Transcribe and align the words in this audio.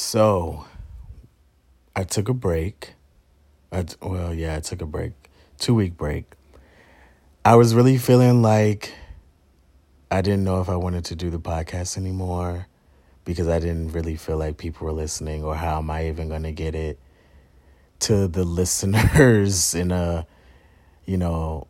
So, 0.00 0.64
I 1.96 2.04
took 2.04 2.28
a 2.28 2.32
break. 2.32 2.94
I, 3.72 3.84
well, 4.00 4.32
yeah, 4.32 4.54
I 4.54 4.60
took 4.60 4.80
a 4.80 4.86
break, 4.86 5.12
two 5.58 5.74
week 5.74 5.96
break. 5.96 6.34
I 7.44 7.56
was 7.56 7.74
really 7.74 7.98
feeling 7.98 8.40
like 8.40 8.92
I 10.08 10.20
didn't 10.22 10.44
know 10.44 10.60
if 10.60 10.68
I 10.68 10.76
wanted 10.76 11.06
to 11.06 11.16
do 11.16 11.30
the 11.30 11.40
podcast 11.40 11.98
anymore 11.98 12.68
because 13.24 13.48
I 13.48 13.58
didn't 13.58 13.90
really 13.90 14.14
feel 14.14 14.36
like 14.36 14.56
people 14.56 14.86
were 14.86 14.92
listening 14.92 15.42
or 15.42 15.56
how 15.56 15.78
am 15.78 15.90
I 15.90 16.06
even 16.06 16.28
going 16.28 16.44
to 16.44 16.52
get 16.52 16.76
it 16.76 17.00
to 17.98 18.28
the 18.28 18.44
listeners 18.60 19.74
in 19.74 19.90
a, 19.90 20.28
you 21.06 21.16
know, 21.16 21.66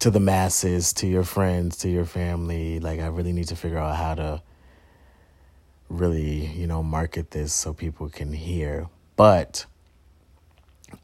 to 0.00 0.10
the 0.10 0.18
masses, 0.18 0.94
to 0.94 1.06
your 1.06 1.24
friends, 1.24 1.76
to 1.80 1.90
your 1.90 2.06
family. 2.06 2.80
Like, 2.80 3.00
I 3.00 3.08
really 3.08 3.34
need 3.34 3.48
to 3.48 3.56
figure 3.56 3.76
out 3.76 3.96
how 3.96 4.14
to 4.14 4.42
really, 5.92 6.46
you 6.46 6.66
know, 6.66 6.82
market 6.82 7.30
this 7.30 7.52
so 7.52 7.72
people 7.72 8.08
can 8.08 8.32
hear. 8.32 8.88
But 9.16 9.66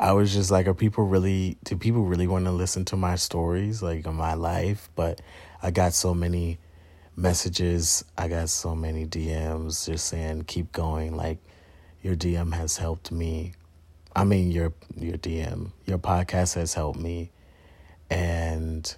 I 0.01 0.13
was 0.13 0.33
just 0.33 0.51
like, 0.51 0.67
are 0.67 0.75
people 0.75 1.05
really, 1.05 1.59
do 1.65 1.77
people 1.77 2.05
really 2.05 2.27
want 2.27 2.47
to 2.47 2.53
listen 2.53 2.85
to 2.87 2.97
my 2.97 3.17
stories, 3.17 3.83
like 3.83 4.07
of 4.07 4.15
my 4.15 4.35
life? 4.35 4.89
But 4.95 5.21
I 5.63 5.71
got 5.71 5.95
so 5.95 6.15
many 6.15 6.59
messages. 7.17 8.05
I 8.17 8.29
got 8.29 8.49
so 8.49 8.75
many 8.75 9.07
DMs 9.07 9.87
just 9.87 10.07
saying, 10.07 10.45
keep 10.45 10.73
going. 10.73 11.17
Like, 11.17 11.39
your 12.03 12.15
DM 12.17 12.55
has 12.55 12.77
helped 12.77 13.11
me. 13.11 13.53
I 14.15 14.25
mean, 14.25 14.51
your 14.51 14.73
your 14.97 15.17
DM, 15.19 15.73
your 15.87 15.99
podcast 15.99 16.55
has 16.55 16.75
helped 16.75 16.99
me, 16.99 17.31
and 18.11 18.97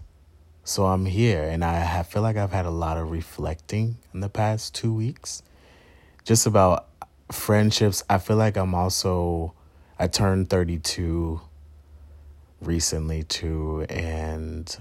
so 0.64 0.86
I'm 0.86 1.06
here. 1.06 1.42
And 1.42 1.64
I 1.64 1.75
have, 1.75 2.06
feel 2.06 2.22
like 2.22 2.36
I've 2.36 2.52
had 2.52 2.66
a 2.66 2.70
lot 2.70 2.97
of 2.97 3.11
reflecting 3.11 3.97
in 4.14 4.20
the 4.20 4.28
past 4.28 4.75
two 4.75 4.92
weeks, 4.95 5.42
just 6.30 6.47
about 6.47 6.87
friendships. 7.33 8.05
I 8.09 8.19
feel 8.19 8.37
like 8.37 8.57
I'm 8.57 8.73
also. 8.73 9.53
I 9.98 10.06
turned 10.06 10.48
32 10.48 11.41
recently 12.61 13.25
too, 13.25 13.84
and 13.89 14.78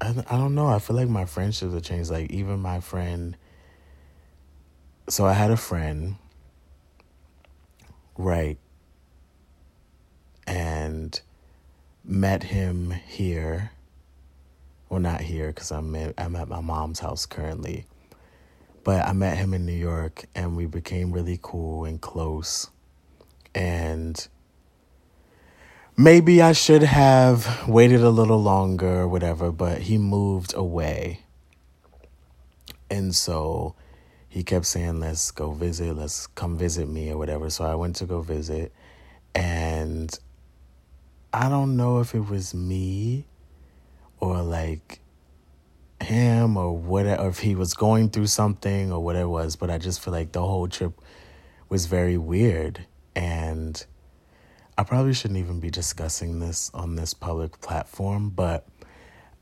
I, 0.00 0.14
I 0.30 0.38
don't 0.38 0.54
know. 0.54 0.66
I 0.66 0.78
feel 0.78 0.96
like 0.96 1.10
my 1.10 1.26
friendships 1.26 1.74
have 1.74 1.82
changed. 1.82 2.08
Like 2.10 2.30
even 2.30 2.58
my 2.58 2.80
friend. 2.80 3.36
So 5.10 5.26
I 5.26 5.34
had 5.34 5.50
a 5.50 5.58
friend, 5.58 6.16
right, 8.16 8.56
and 10.46 11.20
met 12.02 12.44
him 12.44 12.92
here. 12.92 13.72
Well, 14.88 15.00
not 15.00 15.20
here 15.20 15.48
because 15.48 15.70
I'm 15.70 15.94
I'm 16.16 16.34
at 16.34 16.48
my 16.48 16.62
mom's 16.62 17.00
house 17.00 17.26
currently, 17.26 17.84
but 18.84 19.06
I 19.06 19.12
met 19.12 19.36
him 19.36 19.54
in 19.54 19.66
New 19.66 19.72
York, 19.72 20.24
and 20.34 20.56
we 20.56 20.66
became 20.66 21.12
really 21.12 21.38
cool 21.40 21.84
and 21.84 22.00
close, 22.00 22.70
and 23.54 24.26
maybe 25.96 26.40
I 26.40 26.52
should 26.52 26.82
have 26.82 27.68
waited 27.68 28.00
a 28.00 28.10
little 28.10 28.42
longer 28.42 29.00
or 29.00 29.08
whatever, 29.08 29.52
but 29.52 29.82
he 29.82 29.98
moved 29.98 30.54
away. 30.54 31.20
And 32.88 33.14
so 33.14 33.74
he 34.28 34.42
kept 34.42 34.66
saying, 34.66 35.00
let's 35.00 35.30
go 35.30 35.52
visit, 35.52 35.94
let's 35.94 36.26
come 36.26 36.56
visit 36.56 36.88
me 36.88 37.10
or 37.10 37.18
whatever. 37.18 37.50
So 37.50 37.64
I 37.64 37.74
went 37.74 37.96
to 37.96 38.06
go 38.06 38.22
visit. 38.22 38.72
And 39.34 40.16
I 41.32 41.48
don't 41.48 41.76
know 41.76 42.00
if 42.00 42.14
it 42.14 42.28
was 42.28 42.54
me 42.54 43.26
or 44.18 44.42
like 44.42 45.00
him 46.00 46.56
or 46.56 46.76
whatever, 46.76 47.22
or 47.22 47.28
if 47.28 47.38
he 47.38 47.54
was 47.54 47.74
going 47.74 48.10
through 48.10 48.26
something 48.26 48.92
or 48.92 49.00
whatever 49.00 49.24
it 49.24 49.28
was, 49.28 49.56
but 49.56 49.70
I 49.70 49.78
just 49.78 50.02
feel 50.02 50.12
like 50.12 50.32
the 50.32 50.42
whole 50.42 50.68
trip 50.68 51.00
was 51.68 51.86
very 51.86 52.16
weird. 52.16 52.86
And 53.14 53.84
I 54.76 54.82
probably 54.82 55.12
shouldn't 55.12 55.38
even 55.38 55.60
be 55.60 55.70
discussing 55.70 56.40
this 56.40 56.70
on 56.72 56.96
this 56.96 57.14
public 57.14 57.60
platform, 57.60 58.30
but 58.30 58.66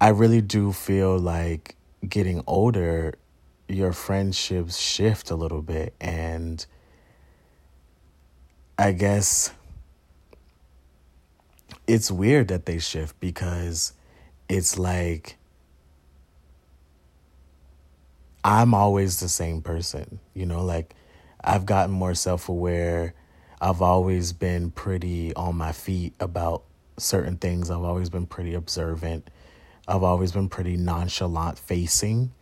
I 0.00 0.08
really 0.08 0.40
do 0.40 0.72
feel 0.72 1.18
like 1.18 1.76
getting 2.06 2.42
older, 2.46 3.14
your 3.68 3.92
friendships 3.92 4.78
shift 4.78 5.30
a 5.30 5.36
little 5.36 5.62
bit. 5.62 5.94
And 6.00 6.64
I 8.78 8.92
guess 8.92 9.52
it's 11.86 12.10
weird 12.10 12.48
that 12.48 12.66
they 12.66 12.78
shift 12.78 13.18
because 13.18 13.92
it's 14.48 14.78
like 14.78 15.37
I'm 18.44 18.74
always 18.74 19.20
the 19.20 19.28
same 19.28 19.62
person, 19.62 20.20
you 20.34 20.46
know, 20.46 20.64
like 20.64 20.94
I've 21.42 21.66
gotten 21.66 21.94
more 21.94 22.14
self 22.14 22.48
aware 22.48 23.14
I've 23.60 23.82
always 23.82 24.32
been 24.32 24.70
pretty 24.70 25.34
on 25.34 25.56
my 25.56 25.72
feet 25.72 26.14
about 26.20 26.62
certain 26.96 27.36
things. 27.36 27.70
I've 27.70 27.82
always 27.82 28.08
been 28.08 28.26
pretty 28.26 28.54
observant. 28.54 29.28
I've 29.88 30.04
always 30.04 30.32
been 30.32 30.48
pretty 30.48 30.76
nonchalant 30.76 31.58
facing, 31.58 32.32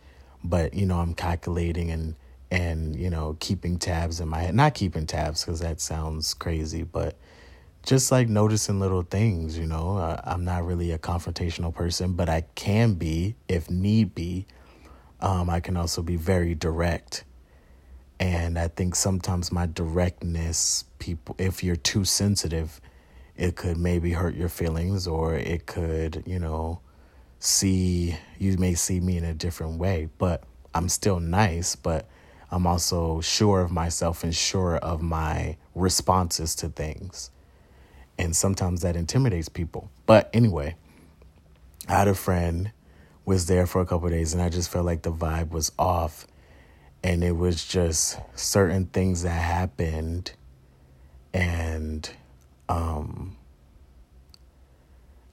but 0.43 0.73
you 0.73 0.85
know, 0.85 0.99
I'm 0.99 1.15
calculating 1.15 1.89
and 1.91 2.15
and 2.51 2.95
you 2.95 3.09
know, 3.09 3.35
keeping 3.39 3.79
tabs 3.79 4.19
in 4.19 4.27
my 4.27 4.41
head. 4.41 4.55
Not 4.55 4.75
keeping 4.75 5.07
tabs 5.07 5.43
because 5.43 5.59
that 5.61 5.81
sounds 5.81 6.33
crazy, 6.35 6.83
but 6.83 7.15
just 7.83 8.11
like 8.11 8.29
noticing 8.29 8.79
little 8.79 9.01
things, 9.01 9.57
you 9.57 9.65
know. 9.65 9.97
Uh, 9.97 10.21
I'm 10.23 10.45
not 10.45 10.65
really 10.65 10.91
a 10.91 10.99
confrontational 10.99 11.73
person, 11.73 12.13
but 12.13 12.29
I 12.29 12.41
can 12.53 12.93
be 12.93 13.35
if 13.47 13.71
need 13.71 14.13
be. 14.13 14.45
Um, 15.19 15.49
I 15.49 15.59
can 15.59 15.77
also 15.77 16.01
be 16.01 16.15
very 16.15 16.53
direct 16.53 17.23
and 18.19 18.57
I 18.57 18.67
think 18.67 18.95
sometimes 18.95 19.51
my 19.51 19.67
directness, 19.67 20.85
people, 20.99 21.35
if 21.37 21.63
you're 21.63 21.75
too 21.75 22.03
sensitive, 22.03 22.81
it 23.35 23.55
could 23.55 23.77
maybe 23.77 24.13
hurt 24.13 24.35
your 24.35 24.49
feelings 24.49 25.07
or 25.07 25.35
it 25.35 25.67
could, 25.67 26.23
you 26.25 26.39
know, 26.39 26.79
see, 27.39 28.17
you 28.39 28.57
may 28.57 28.73
see 28.73 28.99
me 28.99 29.17
in 29.17 29.23
a 29.23 29.33
different 29.33 29.77
way. 29.77 30.09
But 30.17 30.43
I'm 30.73 30.89
still 30.89 31.19
nice, 31.19 31.75
but 31.75 32.07
I'm 32.49 32.65
also 32.65 33.21
sure 33.21 33.61
of 33.61 33.71
myself 33.71 34.23
and 34.23 34.33
sure 34.33 34.77
of 34.77 35.01
my 35.03 35.57
responses 35.75 36.55
to 36.55 36.69
things. 36.69 37.29
And 38.17 38.35
sometimes 38.35 38.81
that 38.81 38.95
intimidates 38.95 39.47
people. 39.47 39.91
But 40.07 40.31
anyway, 40.33 40.75
I 41.87 41.99
had 41.99 42.07
a 42.07 42.15
friend 42.15 42.71
was 43.27 43.47
there 43.47 43.67
for 43.67 43.81
a 43.81 43.85
couple 43.85 44.07
days 44.07 44.33
and 44.33 44.41
I 44.41 44.47
just 44.47 44.69
felt 44.69 44.85
like 44.85 45.01
the 45.01 45.11
vibe 45.11 45.51
was 45.51 45.73
off 45.77 46.25
and 47.03 47.25
it 47.25 47.33
was 47.33 47.65
just 47.65 48.17
certain 48.35 48.85
things 48.85 49.23
that 49.23 49.31
happened 49.31 50.31
and 51.33 52.09
um 52.69 53.35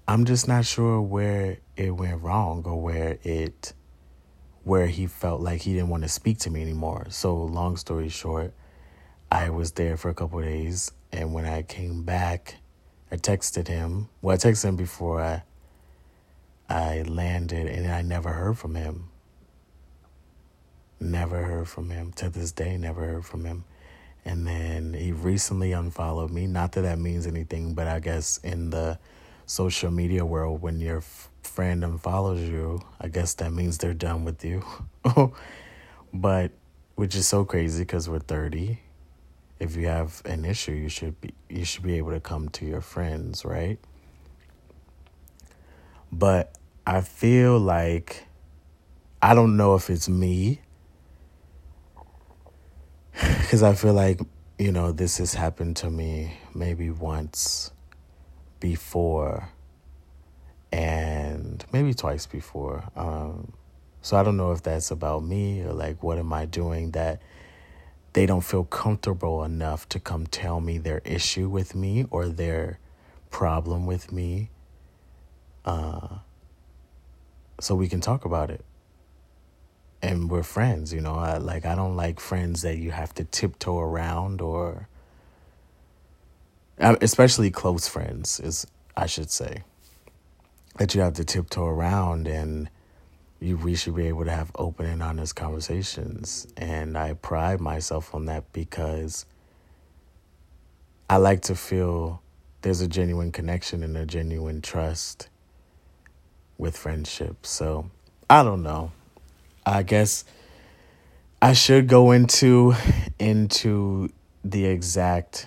I'm 0.08 0.24
just 0.24 0.48
not 0.48 0.66
sure 0.66 1.00
where 1.00 1.58
it 1.76 1.92
went 1.92 2.20
wrong 2.20 2.64
or 2.66 2.82
where 2.82 3.18
it 3.22 3.72
where 4.64 4.88
he 4.88 5.06
felt 5.06 5.40
like 5.40 5.60
he 5.60 5.74
didn't 5.74 5.88
want 5.88 6.02
to 6.02 6.08
speak 6.08 6.38
to 6.38 6.50
me 6.50 6.62
anymore. 6.62 7.06
So 7.10 7.36
long 7.36 7.76
story 7.76 8.08
short, 8.08 8.54
I 9.30 9.50
was 9.50 9.70
there 9.72 9.96
for 9.96 10.08
a 10.08 10.14
couple 10.14 10.40
days 10.40 10.90
and 11.12 11.32
when 11.32 11.44
I 11.44 11.62
came 11.62 12.02
back, 12.02 12.56
I 13.12 13.18
texted 13.18 13.68
him. 13.68 14.08
Well, 14.20 14.34
I 14.34 14.36
texted 14.36 14.64
him 14.64 14.76
before 14.76 15.22
I 15.22 15.44
I 16.68 17.02
landed 17.02 17.66
and 17.66 17.90
I 17.90 18.02
never 18.02 18.30
heard 18.30 18.58
from 18.58 18.74
him. 18.74 19.10
Never 21.00 21.42
heard 21.42 21.68
from 21.68 21.90
him. 21.90 22.12
To 22.12 22.30
this 22.30 22.52
day, 22.52 22.76
never 22.76 23.04
heard 23.04 23.26
from 23.26 23.44
him. 23.44 23.64
And 24.24 24.46
then 24.46 24.94
he 24.94 25.12
recently 25.12 25.72
unfollowed 25.72 26.30
me. 26.30 26.46
Not 26.46 26.72
that 26.72 26.82
that 26.82 26.98
means 26.98 27.26
anything, 27.26 27.74
but 27.74 27.86
I 27.86 28.00
guess 28.00 28.38
in 28.38 28.70
the 28.70 28.98
social 29.46 29.90
media 29.90 30.24
world, 30.24 30.62
when 30.62 30.80
your 30.80 30.98
f- 30.98 31.28
friend 31.42 31.82
unfollows 31.82 32.48
you, 32.48 32.80
I 33.00 33.08
guess 33.08 33.34
that 33.34 33.52
means 33.52 33.76
they're 33.78 33.92
done 33.92 34.24
with 34.24 34.42
you. 34.44 34.64
but 36.14 36.52
which 36.94 37.14
is 37.14 37.28
so 37.28 37.44
crazy 37.44 37.82
because 37.82 38.08
we're 38.08 38.20
30. 38.20 38.78
If 39.60 39.76
you 39.76 39.88
have 39.88 40.22
an 40.24 40.44
issue, 40.44 40.72
you 40.72 40.88
should 40.88 41.20
be 41.20 41.34
you 41.48 41.64
should 41.64 41.82
be 41.82 41.96
able 41.98 42.10
to 42.10 42.20
come 42.20 42.48
to 42.50 42.64
your 42.66 42.80
friends, 42.80 43.44
right? 43.44 43.78
But 46.16 46.56
I 46.86 47.00
feel 47.00 47.58
like 47.58 48.24
I 49.20 49.34
don't 49.34 49.56
know 49.56 49.74
if 49.74 49.90
it's 49.90 50.08
me 50.08 50.60
because 53.40 53.64
I 53.64 53.74
feel 53.74 53.94
like, 53.94 54.20
you 54.56 54.70
know, 54.70 54.92
this 54.92 55.18
has 55.18 55.34
happened 55.34 55.76
to 55.78 55.90
me 55.90 56.34
maybe 56.54 56.88
once 56.88 57.72
before 58.60 59.48
and 60.70 61.64
maybe 61.72 61.94
twice 61.94 62.26
before. 62.26 62.84
Um, 62.94 63.52
so 64.00 64.16
I 64.16 64.22
don't 64.22 64.36
know 64.36 64.52
if 64.52 64.62
that's 64.62 64.92
about 64.92 65.24
me 65.24 65.62
or 65.62 65.72
like 65.72 66.00
what 66.00 66.18
am 66.18 66.32
I 66.32 66.44
doing 66.44 66.92
that 66.92 67.22
they 68.12 68.26
don't 68.26 68.42
feel 68.42 68.62
comfortable 68.62 69.42
enough 69.42 69.88
to 69.88 69.98
come 69.98 70.28
tell 70.28 70.60
me 70.60 70.78
their 70.78 71.00
issue 71.04 71.48
with 71.48 71.74
me 71.74 72.06
or 72.12 72.28
their 72.28 72.78
problem 73.30 73.84
with 73.84 74.12
me. 74.12 74.50
Uh, 75.64 76.18
so 77.60 77.74
we 77.74 77.88
can 77.88 78.00
talk 78.00 78.24
about 78.24 78.50
it 78.50 78.64
and 80.04 80.30
we're 80.30 80.42
friends, 80.42 80.92
you 80.92 81.00
know. 81.00 81.14
I, 81.14 81.38
like 81.38 81.64
I 81.64 81.74
don't 81.74 81.96
like 81.96 82.20
friends 82.20 82.62
that 82.62 82.76
you 82.76 82.90
have 82.90 83.14
to 83.14 83.24
tiptoe 83.24 83.78
around 83.78 84.40
or 84.40 84.88
especially 86.78 87.50
close 87.50 87.88
friends 87.88 88.40
is 88.40 88.66
I 88.96 89.06
should 89.06 89.30
say 89.30 89.62
that 90.76 90.94
you 90.94 91.00
have 91.00 91.14
to 91.14 91.24
tiptoe 91.24 91.66
around 91.66 92.26
and 92.26 92.68
you 93.40 93.56
we 93.56 93.76
should 93.76 93.94
be 93.94 94.08
able 94.08 94.24
to 94.24 94.30
have 94.30 94.50
open 94.56 94.86
and 94.86 95.02
honest 95.02 95.36
conversations 95.36 96.46
and 96.56 96.98
I 96.98 97.14
pride 97.14 97.60
myself 97.60 98.14
on 98.14 98.26
that 98.26 98.52
because 98.52 99.24
I 101.08 101.16
like 101.16 101.42
to 101.42 101.54
feel 101.54 102.22
there's 102.62 102.80
a 102.80 102.88
genuine 102.88 103.30
connection 103.30 103.82
and 103.82 103.96
a 103.96 104.04
genuine 104.04 104.60
trust 104.60 105.28
with 106.58 106.76
friendship. 106.76 107.46
So, 107.46 107.90
I 108.28 108.42
don't 108.42 108.62
know. 108.62 108.92
I 109.66 109.82
guess 109.82 110.24
I 111.40 111.52
should 111.52 111.88
go 111.88 112.10
into 112.10 112.74
into 113.18 114.10
the 114.44 114.66
exact 114.66 115.46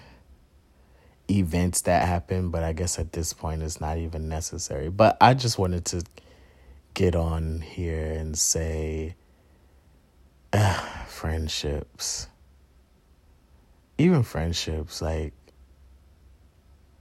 events 1.30 1.82
that 1.82 2.08
happened, 2.08 2.52
but 2.52 2.64
I 2.64 2.74
guess 2.74 3.00
at 3.00 3.14
this 3.14 3.34
point 3.34 3.62
it's 3.62 3.82
not 3.82 3.98
even 3.98 4.30
necessary. 4.30 4.90
But 4.90 5.18
I 5.22 5.34
just 5.34 5.58
wanted 5.58 5.86
to 5.86 6.04
get 6.94 7.16
on 7.16 7.62
here 7.62 8.12
and 8.14 8.38
say 8.38 9.16
uh, 10.54 10.80
friendships. 11.06 12.28
Even 14.00 14.24
friendships, 14.24 15.02
like, 15.02 15.34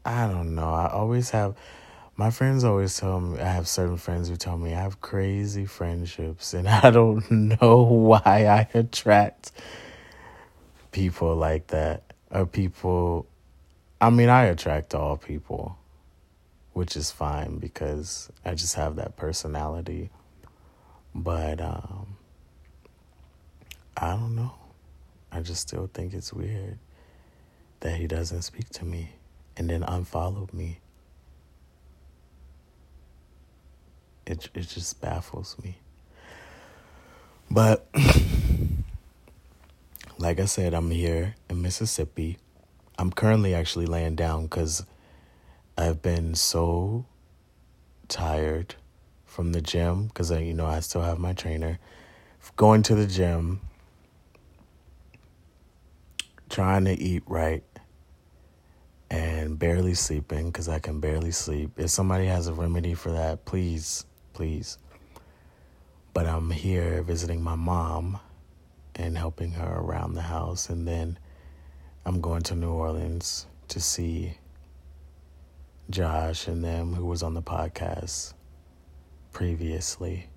I 0.04 0.26
don't 0.26 0.54
know. 0.54 0.72
I 0.72 0.90
always 0.90 1.30
have, 1.30 1.54
my 2.16 2.30
friends 2.30 2.64
always 2.64 2.96
tell 2.96 3.20
me, 3.20 3.40
I 3.40 3.48
have 3.48 3.68
certain 3.68 3.96
friends 3.98 4.28
who 4.28 4.36
tell 4.36 4.56
me 4.56 4.74
I 4.74 4.80
have 4.80 5.00
crazy 5.00 5.66
friendships, 5.66 6.54
and 6.58 6.68
I 6.68 6.90
don't 6.90 7.30
know 7.30 7.82
why 7.82 8.20
I 8.24 8.68
attract 8.74 9.52
people 10.92 11.36
like 11.36 11.68
that, 11.68 12.12
or 12.30 12.46
people 12.46 13.26
I 14.00 14.10
mean, 14.10 14.28
I 14.28 14.44
attract 14.44 14.94
all 14.94 15.16
people, 15.16 15.78
which 16.74 16.96
is 16.96 17.10
fine 17.10 17.58
because 17.58 18.30
I 18.44 18.54
just 18.54 18.74
have 18.74 18.96
that 18.96 19.16
personality. 19.16 20.10
But 21.14 21.62
um, 21.62 22.16
I 23.96 24.10
don't 24.10 24.36
know. 24.36 24.52
I 25.32 25.40
just 25.40 25.62
still 25.62 25.88
think 25.92 26.12
it's 26.12 26.32
weird 26.32 26.78
that 27.80 27.96
he 27.96 28.06
doesn't 28.06 28.42
speak 28.42 28.68
to 28.70 28.84
me 28.84 29.12
and 29.56 29.70
then 29.70 29.82
unfollowed 29.82 30.52
me. 30.52 30.80
It 34.26 34.48
it 34.54 34.68
just 34.68 35.00
baffles 35.00 35.56
me. 35.62 35.78
But 37.50 37.86
like 40.18 40.40
I 40.40 40.46
said, 40.46 40.74
I'm 40.74 40.90
here 40.90 41.36
in 41.48 41.62
Mississippi 41.62 42.38
I'm 42.98 43.12
currently 43.12 43.54
actually 43.54 43.86
laying 43.86 44.16
down 44.16 44.44
because 44.44 44.84
I've 45.76 46.00
been 46.00 46.34
so 46.34 47.04
tired 48.08 48.76
from 49.26 49.52
the 49.52 49.60
gym 49.60 50.06
because 50.06 50.30
you 50.30 50.54
know 50.54 50.66
I 50.66 50.80
still 50.80 51.02
have 51.02 51.18
my 51.18 51.34
trainer. 51.34 51.78
Going 52.54 52.82
to 52.84 52.94
the 52.94 53.06
gym, 53.06 53.60
trying 56.48 56.86
to 56.86 56.92
eat 56.92 57.24
right, 57.26 57.64
and 59.10 59.58
barely 59.58 59.94
sleeping 59.94 60.46
because 60.46 60.68
I 60.68 60.78
can 60.78 61.00
barely 61.00 61.32
sleep. 61.32 61.72
If 61.76 61.90
somebody 61.90 62.26
has 62.26 62.46
a 62.46 62.54
remedy 62.54 62.94
for 62.94 63.10
that, 63.10 63.44
please, 63.44 64.06
please. 64.36 64.76
But 66.12 66.26
I'm 66.26 66.50
here 66.50 67.02
visiting 67.02 67.42
my 67.42 67.54
mom 67.54 68.20
and 68.94 69.16
helping 69.16 69.52
her 69.52 69.78
around 69.78 70.12
the 70.12 70.20
house, 70.20 70.68
and 70.68 70.86
then 70.86 71.18
I'm 72.04 72.20
going 72.20 72.42
to 72.42 72.54
New 72.54 72.70
Orleans 72.70 73.46
to 73.68 73.80
see 73.80 74.36
Josh 75.88 76.48
and 76.48 76.62
them 76.62 76.92
who 76.92 77.06
was 77.06 77.22
on 77.22 77.32
the 77.32 77.40
podcast 77.40 78.34
previously. 79.32 80.28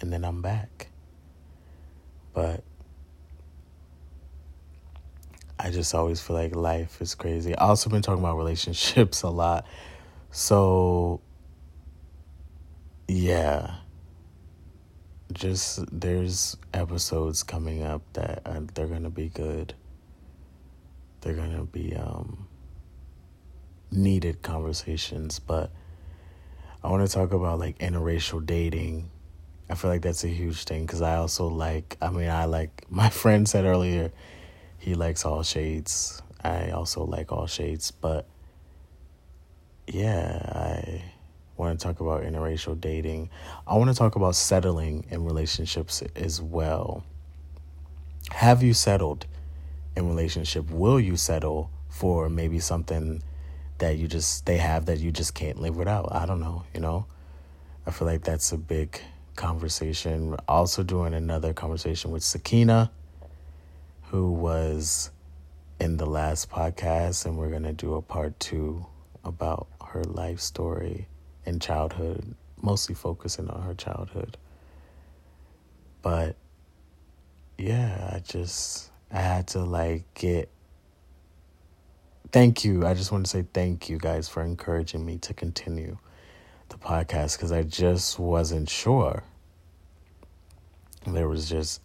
And 0.00 0.12
then 0.12 0.24
I'm 0.24 0.42
back. 0.42 0.88
But 2.34 2.64
I 5.56 5.70
just 5.70 5.94
always 5.94 6.20
feel 6.20 6.34
like 6.34 6.56
life 6.56 7.00
is 7.00 7.14
crazy. 7.14 7.56
I 7.56 7.68
also 7.68 7.90
been 7.90 8.02
talking 8.02 8.24
about 8.24 8.36
relationships 8.36 9.22
a 9.22 9.28
lot. 9.28 9.66
So 10.32 11.20
yeah. 13.08 13.76
Just 15.32 15.84
there's 15.90 16.56
episodes 16.72 17.42
coming 17.42 17.82
up 17.82 18.02
that 18.12 18.42
are, 18.46 18.60
they're 18.74 18.86
to 19.02 19.10
be 19.10 19.28
good 19.28 19.74
they're 21.26 21.34
to 21.34 21.64
be 21.64 21.94
um, 21.96 22.46
needed 23.90 24.42
conversations. 24.42 25.40
But 25.40 25.72
I 26.84 26.88
want 26.88 27.06
to 27.06 27.12
talk 27.12 27.32
about 27.32 27.58
like 27.58 27.78
interracial 27.78 28.44
dating. 28.46 29.10
I 29.68 29.74
feel 29.74 29.90
like 29.90 30.02
that's 30.02 30.22
a 30.22 30.28
huge 30.28 30.64
thing 30.64 30.86
because 30.86 31.02
I 31.02 31.16
also 31.16 31.48
like, 31.48 31.96
I 32.00 32.10
mean, 32.10 32.30
I 32.30 32.44
like, 32.44 32.86
my 32.90 33.10
friend 33.10 33.48
said 33.48 33.64
earlier, 33.64 34.12
he 34.78 34.94
likes 34.94 35.24
all 35.24 35.42
shades. 35.42 36.22
I 36.44 36.70
also 36.70 37.04
like 37.04 37.32
all 37.32 37.48
shades. 37.48 37.90
But 37.90 38.28
yeah, 39.88 40.52
I 40.54 41.02
want 41.56 41.78
to 41.78 41.86
talk 41.86 42.00
about 42.00 42.22
interracial 42.22 42.80
dating. 42.80 43.30
I 43.66 43.76
want 43.76 43.90
to 43.90 43.96
talk 43.96 44.16
about 44.16 44.34
settling 44.34 45.06
in 45.10 45.24
relationships 45.24 46.02
as 46.14 46.40
well. 46.40 47.04
Have 48.30 48.62
you 48.62 48.74
settled? 48.74 49.26
in 49.96 50.08
relationship 50.08 50.70
will 50.70 51.00
you 51.00 51.16
settle 51.16 51.70
for 51.88 52.28
maybe 52.28 52.60
something 52.60 53.22
that 53.78 53.96
you 53.96 54.06
just 54.06 54.46
they 54.46 54.58
have 54.58 54.86
that 54.86 54.98
you 54.98 55.10
just 55.10 55.34
can't 55.34 55.58
live 55.58 55.76
without 55.76 56.08
i 56.12 56.26
don't 56.26 56.40
know 56.40 56.62
you 56.74 56.80
know 56.80 57.06
i 57.86 57.90
feel 57.90 58.06
like 58.06 58.22
that's 58.22 58.52
a 58.52 58.58
big 58.58 59.00
conversation 59.34 60.36
also 60.46 60.82
doing 60.82 61.14
another 61.14 61.52
conversation 61.52 62.10
with 62.10 62.22
sakina 62.22 62.90
who 64.10 64.30
was 64.30 65.10
in 65.80 65.96
the 65.96 66.06
last 66.06 66.50
podcast 66.50 67.26
and 67.26 67.36
we're 67.36 67.50
going 67.50 67.62
to 67.62 67.72
do 67.72 67.94
a 67.94 68.02
part 68.02 68.38
two 68.38 68.84
about 69.24 69.66
her 69.82 70.04
life 70.04 70.40
story 70.40 71.06
and 71.46 71.62
childhood 71.62 72.34
mostly 72.60 72.94
focusing 72.94 73.48
on 73.48 73.62
her 73.62 73.74
childhood 73.74 74.36
but 76.02 76.36
yeah 77.58 78.10
i 78.12 78.18
just 78.18 78.90
I 79.10 79.20
had 79.20 79.48
to 79.48 79.60
like 79.60 80.02
get 80.14 80.50
thank 82.32 82.64
you. 82.64 82.86
I 82.86 82.94
just 82.94 83.12
want 83.12 83.24
to 83.24 83.30
say 83.30 83.46
thank 83.52 83.88
you 83.88 83.98
guys 83.98 84.28
for 84.28 84.42
encouraging 84.42 85.04
me 85.04 85.18
to 85.18 85.34
continue 85.34 85.98
the 86.68 86.76
podcast 86.76 87.36
because 87.36 87.52
I 87.52 87.62
just 87.62 88.18
wasn't 88.18 88.68
sure. 88.68 89.22
There 91.06 91.28
was 91.28 91.48
just, 91.48 91.80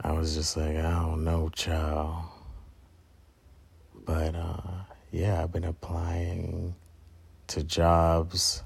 I 0.00 0.12
was 0.12 0.34
just 0.34 0.56
like, 0.56 0.76
I 0.76 0.82
don't 0.82 1.24
know, 1.24 1.48
child. 1.48 2.24
But 4.04 4.34
uh, 4.34 4.84
yeah, 5.10 5.42
I've 5.42 5.52
been 5.52 5.64
applying 5.64 6.74
to 7.48 7.62
jobs. 7.62 8.62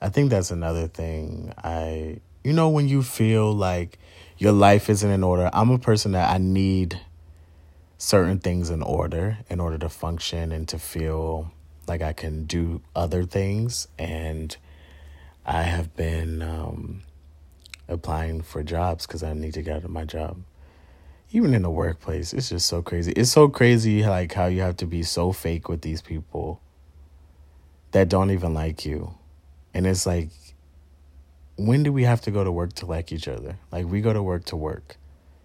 I 0.00 0.08
think 0.08 0.30
that's 0.30 0.50
another 0.50 0.88
thing. 0.88 1.52
I, 1.58 2.20
you 2.44 2.52
know, 2.52 2.68
when 2.68 2.88
you 2.88 3.02
feel 3.02 3.52
like 3.52 3.98
your 4.38 4.52
life 4.52 4.88
isn't 4.88 5.10
in 5.10 5.24
order. 5.24 5.50
I'm 5.52 5.70
a 5.70 5.78
person 5.78 6.12
that 6.12 6.32
I 6.32 6.38
need 6.38 7.00
certain 7.98 8.38
things 8.38 8.70
in 8.70 8.80
order 8.82 9.38
in 9.50 9.58
order 9.58 9.76
to 9.76 9.88
function 9.88 10.52
and 10.52 10.68
to 10.68 10.78
feel 10.78 11.50
like 11.88 12.00
I 12.00 12.12
can 12.12 12.44
do 12.44 12.80
other 12.94 13.24
things. 13.24 13.88
And 13.98 14.56
I 15.44 15.62
have 15.62 15.96
been 15.96 16.40
um, 16.42 17.02
applying 17.88 18.42
for 18.42 18.62
jobs 18.62 19.06
because 19.06 19.24
I 19.24 19.32
need 19.32 19.54
to 19.54 19.62
get 19.62 19.78
out 19.78 19.84
of 19.84 19.90
my 19.90 20.04
job. 20.04 20.42
Even 21.32 21.52
in 21.52 21.62
the 21.62 21.70
workplace, 21.70 22.32
it's 22.32 22.48
just 22.48 22.66
so 22.66 22.80
crazy. 22.80 23.12
It's 23.12 23.32
so 23.32 23.48
crazy, 23.48 24.04
like 24.04 24.32
how 24.32 24.46
you 24.46 24.62
have 24.62 24.76
to 24.78 24.86
be 24.86 25.02
so 25.02 25.32
fake 25.32 25.68
with 25.68 25.82
these 25.82 26.00
people 26.00 26.60
that 27.92 28.08
don't 28.08 28.30
even 28.30 28.54
like 28.54 28.84
you. 28.84 29.14
And 29.74 29.86
it's 29.86 30.06
like 30.06 30.30
when 31.56 31.82
do 31.82 31.92
we 31.92 32.04
have 32.04 32.20
to 32.22 32.30
go 32.30 32.44
to 32.44 32.52
work 32.52 32.72
to 32.74 32.86
like 32.86 33.12
each 33.12 33.28
other? 33.28 33.58
Like 33.72 33.86
we 33.86 34.00
go 34.00 34.12
to 34.12 34.22
work 34.22 34.44
to 34.46 34.56
work. 34.56 34.96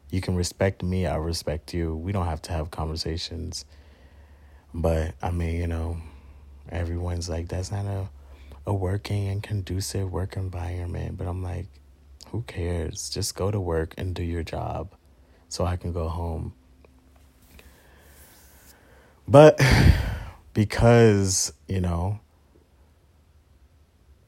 You 0.10 0.22
can 0.22 0.36
respect 0.36 0.84
me, 0.84 1.08
I 1.08 1.16
respect 1.16 1.74
you. 1.74 1.96
We 1.96 2.12
don't 2.12 2.28
have 2.28 2.42
to 2.44 2.52
have 2.52 2.70
conversations. 2.70 3.66
But 4.74 5.16
I 5.22 5.32
mean, 5.32 5.56
you 5.56 5.68
know, 5.68 5.98
everyone's 6.70 7.30
like 7.30 7.48
that's 7.48 7.72
not 7.72 7.86
a 7.86 8.10
a 8.66 8.74
working 8.74 9.28
and 9.28 9.44
conducive 9.44 10.12
work 10.12 10.38
environment, 10.38 11.18
but 11.18 11.28
I'm 11.28 11.44
like 11.44 11.68
who 12.34 12.42
cares? 12.42 13.12
Just 13.12 13.36
go 13.36 13.52
to 13.52 13.60
work 13.60 13.94
and 13.96 14.16
do 14.16 14.24
your 14.24 14.42
job 14.42 14.90
so 15.50 15.66
I 15.66 15.76
can 15.76 15.94
go 15.94 16.08
home. 16.08 16.54
But 19.28 19.62
because, 20.56 21.54
you 21.68 21.80
know, 21.80 22.20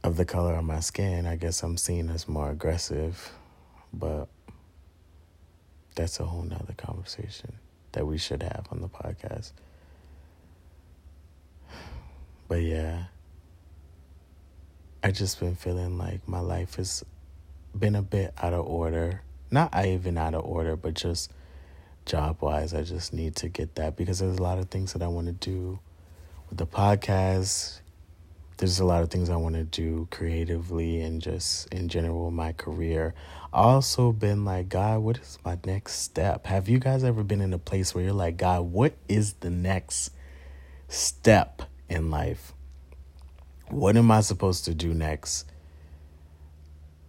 of 0.05 0.17
the 0.17 0.25
color 0.25 0.53
of 0.53 0.63
my 0.63 0.79
skin, 0.81 1.25
I 1.25 1.35
guess 1.35 1.63
I'm 1.63 1.77
seen 1.77 2.11
as 2.11 2.27
more 2.27 2.51
aggressive, 2.51 3.31
but 3.91 4.27
that's 5.95 6.19
a 6.19 6.25
whole 6.25 6.43
nother 6.43 6.75
conversation 6.77 7.53
that 7.93 8.05
we 8.05 8.19
should 8.19 8.43
have 8.43 8.67
on 8.71 8.81
the 8.81 8.87
podcast. 8.87 9.51
But 12.47 12.61
yeah, 12.61 13.05
I 15.03 15.09
just 15.09 15.39
been 15.39 15.55
feeling 15.55 15.97
like 15.97 16.27
my 16.27 16.39
life 16.39 16.75
has 16.75 17.03
been 17.75 17.95
a 17.95 18.03
bit 18.03 18.31
out 18.37 18.53
of 18.53 18.63
order. 18.67 19.23
Not 19.49 19.73
I 19.73 19.89
even 19.93 20.19
out 20.19 20.35
of 20.35 20.45
order, 20.45 20.75
but 20.75 20.93
just 20.93 21.31
job 22.05 22.37
wise, 22.41 22.75
I 22.75 22.83
just 22.83 23.11
need 23.11 23.35
to 23.37 23.49
get 23.49 23.73
that 23.75 23.95
because 23.95 24.19
there's 24.19 24.37
a 24.37 24.43
lot 24.43 24.59
of 24.59 24.69
things 24.69 24.93
that 24.93 25.01
I 25.01 25.07
want 25.07 25.25
to 25.25 25.33
do 25.33 25.79
with 26.49 26.59
the 26.59 26.67
podcast. 26.67 27.79
There's 28.57 28.79
a 28.79 28.85
lot 28.85 29.03
of 29.03 29.09
things 29.09 29.29
I 29.29 29.35
want 29.35 29.55
to 29.55 29.63
do 29.63 30.07
creatively 30.11 31.01
and 31.01 31.21
just 31.21 31.73
in 31.73 31.89
general 31.89 32.31
my 32.31 32.53
career. 32.53 33.13
Also 33.51 34.11
been 34.11 34.45
like, 34.45 34.69
God, 34.69 34.99
what 34.99 35.17
is 35.17 35.37
my 35.43 35.57
next 35.65 35.99
step? 35.99 36.45
Have 36.45 36.69
you 36.69 36.79
guys 36.79 37.03
ever 37.03 37.23
been 37.23 37.41
in 37.41 37.53
a 37.53 37.59
place 37.59 37.93
where 37.93 38.03
you're 38.05 38.13
like, 38.13 38.37
God, 38.37 38.61
what 38.71 38.93
is 39.09 39.33
the 39.33 39.49
next 39.49 40.11
step 40.87 41.63
in 41.89 42.09
life? 42.09 42.53
What 43.69 43.97
am 43.97 44.09
I 44.11 44.21
supposed 44.21 44.65
to 44.65 44.73
do 44.73 44.93
next? 44.93 45.45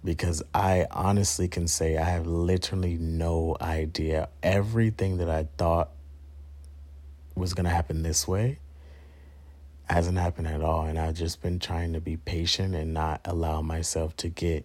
because 0.06 0.40
I 0.54 0.86
honestly 0.90 1.48
can 1.48 1.66
say 1.66 1.98
I 1.98 2.04
have 2.04 2.26
literally 2.26 2.96
no 2.96 3.56
idea. 3.60 4.28
Everything 4.42 5.18
that 5.18 5.28
I 5.28 5.48
thought 5.58 5.90
was 7.34 7.52
going 7.52 7.64
to 7.64 7.70
happen 7.70 8.02
this 8.02 8.26
way 8.26 8.60
hasn't 9.88 10.18
happened 10.18 10.48
at 10.48 10.62
all. 10.62 10.86
And 10.86 10.98
I've 10.98 11.14
just 11.14 11.42
been 11.42 11.58
trying 11.58 11.92
to 11.94 12.00
be 12.00 12.16
patient 12.16 12.74
and 12.74 12.94
not 12.94 13.20
allow 13.24 13.62
myself 13.62 14.16
to 14.18 14.28
get 14.28 14.64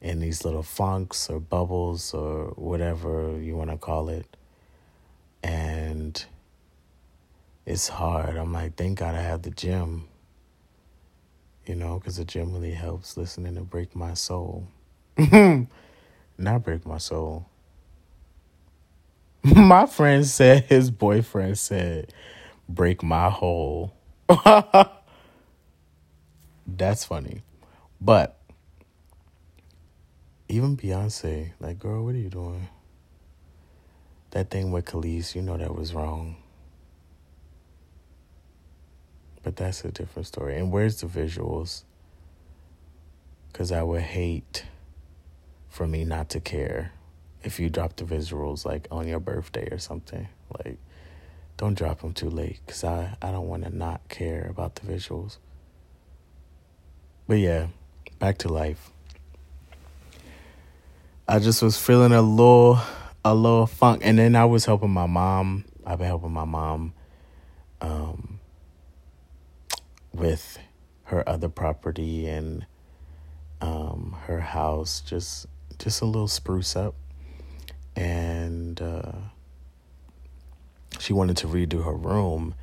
in 0.00 0.20
these 0.20 0.44
little 0.44 0.62
funks 0.62 1.30
or 1.30 1.40
bubbles 1.40 2.12
or 2.14 2.52
whatever 2.56 3.38
you 3.40 3.56
want 3.56 3.70
to 3.70 3.76
call 3.76 4.08
it. 4.08 4.36
And 5.42 6.24
it's 7.66 7.88
hard. 7.88 8.36
I'm 8.36 8.52
like, 8.52 8.76
thank 8.76 8.98
God 8.98 9.14
I 9.14 9.20
have 9.22 9.42
the 9.42 9.50
gym 9.50 10.08
you 11.66 11.74
know, 11.74 11.98
because 11.98 12.18
it 12.18 12.28
generally 12.28 12.72
helps 12.72 13.16
listening 13.16 13.54
to 13.54 13.62
break 13.62 13.94
my 13.94 14.14
soul. 14.14 14.66
Not 15.18 16.62
break 16.62 16.84
my 16.84 16.98
soul. 16.98 17.46
My 19.44 19.86
friend 19.86 20.26
said 20.26 20.64
his 20.64 20.90
boyfriend 20.90 21.58
said, 21.58 22.12
break 22.68 23.02
my 23.02 23.28
hole. 23.28 23.92
That's 26.66 27.04
funny. 27.04 27.42
But 28.00 28.38
even 30.48 30.76
Beyonce, 30.76 31.52
like, 31.60 31.78
girl, 31.78 32.04
what 32.04 32.14
are 32.14 32.18
you 32.18 32.30
doing? 32.30 32.68
That 34.30 34.50
thing 34.50 34.72
with 34.72 34.84
Kelis, 34.86 35.34
you 35.34 35.42
know 35.42 35.56
that 35.56 35.74
was 35.74 35.94
wrong. 35.94 36.36
But 39.42 39.56
that's 39.56 39.84
a 39.84 39.90
different 39.90 40.26
story. 40.26 40.56
And 40.56 40.72
where's 40.72 41.00
the 41.00 41.06
visuals? 41.06 41.84
Because 43.52 43.70
I 43.70 43.82
would 43.82 44.00
hate 44.02 44.64
for 45.68 45.86
me 45.86 46.04
not 46.04 46.30
to 46.30 46.40
care 46.40 46.92
if 47.42 47.60
you 47.60 47.68
drop 47.68 47.96
the 47.96 48.04
visuals 48.04 48.64
like 48.64 48.88
on 48.90 49.06
your 49.06 49.20
birthday 49.20 49.68
or 49.70 49.78
something. 49.78 50.28
Like, 50.64 50.78
don't 51.56 51.74
drop 51.74 52.00
them 52.00 52.12
too 52.12 52.30
late 52.30 52.60
because 52.64 52.84
I, 52.84 53.16
I 53.22 53.30
don't 53.30 53.48
want 53.48 53.64
to 53.64 53.76
not 53.76 54.08
care 54.08 54.46
about 54.48 54.76
the 54.76 54.86
visuals. 54.86 55.38
But 57.26 57.38
yeah, 57.38 57.68
back 58.18 58.38
to 58.38 58.48
life. 58.48 58.90
I 61.26 61.38
just 61.38 61.62
was 61.62 61.78
feeling 61.78 62.12
a 62.12 62.22
little 62.22 62.78
a 63.24 63.34
little 63.34 63.66
funk 63.66 64.02
and 64.04 64.18
then 64.18 64.36
I 64.36 64.44
was 64.44 64.66
helping 64.66 64.90
my 64.90 65.06
mom. 65.06 65.64
I've 65.86 65.98
been 65.98 66.06
helping 66.06 66.32
my 66.32 66.44
mom 66.44 66.92
um 67.80 68.40
with 70.12 70.58
her 71.04 71.28
other 71.28 71.48
property 71.48 72.26
and 72.26 72.66
um, 73.60 74.16
her 74.24 74.40
house, 74.40 75.00
just 75.00 75.46
just 75.78 76.02
a 76.02 76.04
little 76.04 76.28
spruce 76.28 76.76
up, 76.76 76.94
and 77.96 78.80
uh, 78.80 79.12
she 81.04 81.12
wanted 81.12 81.36
to 81.38 81.46
redo 81.46 81.84
her 81.84 81.92
room, 81.92 82.54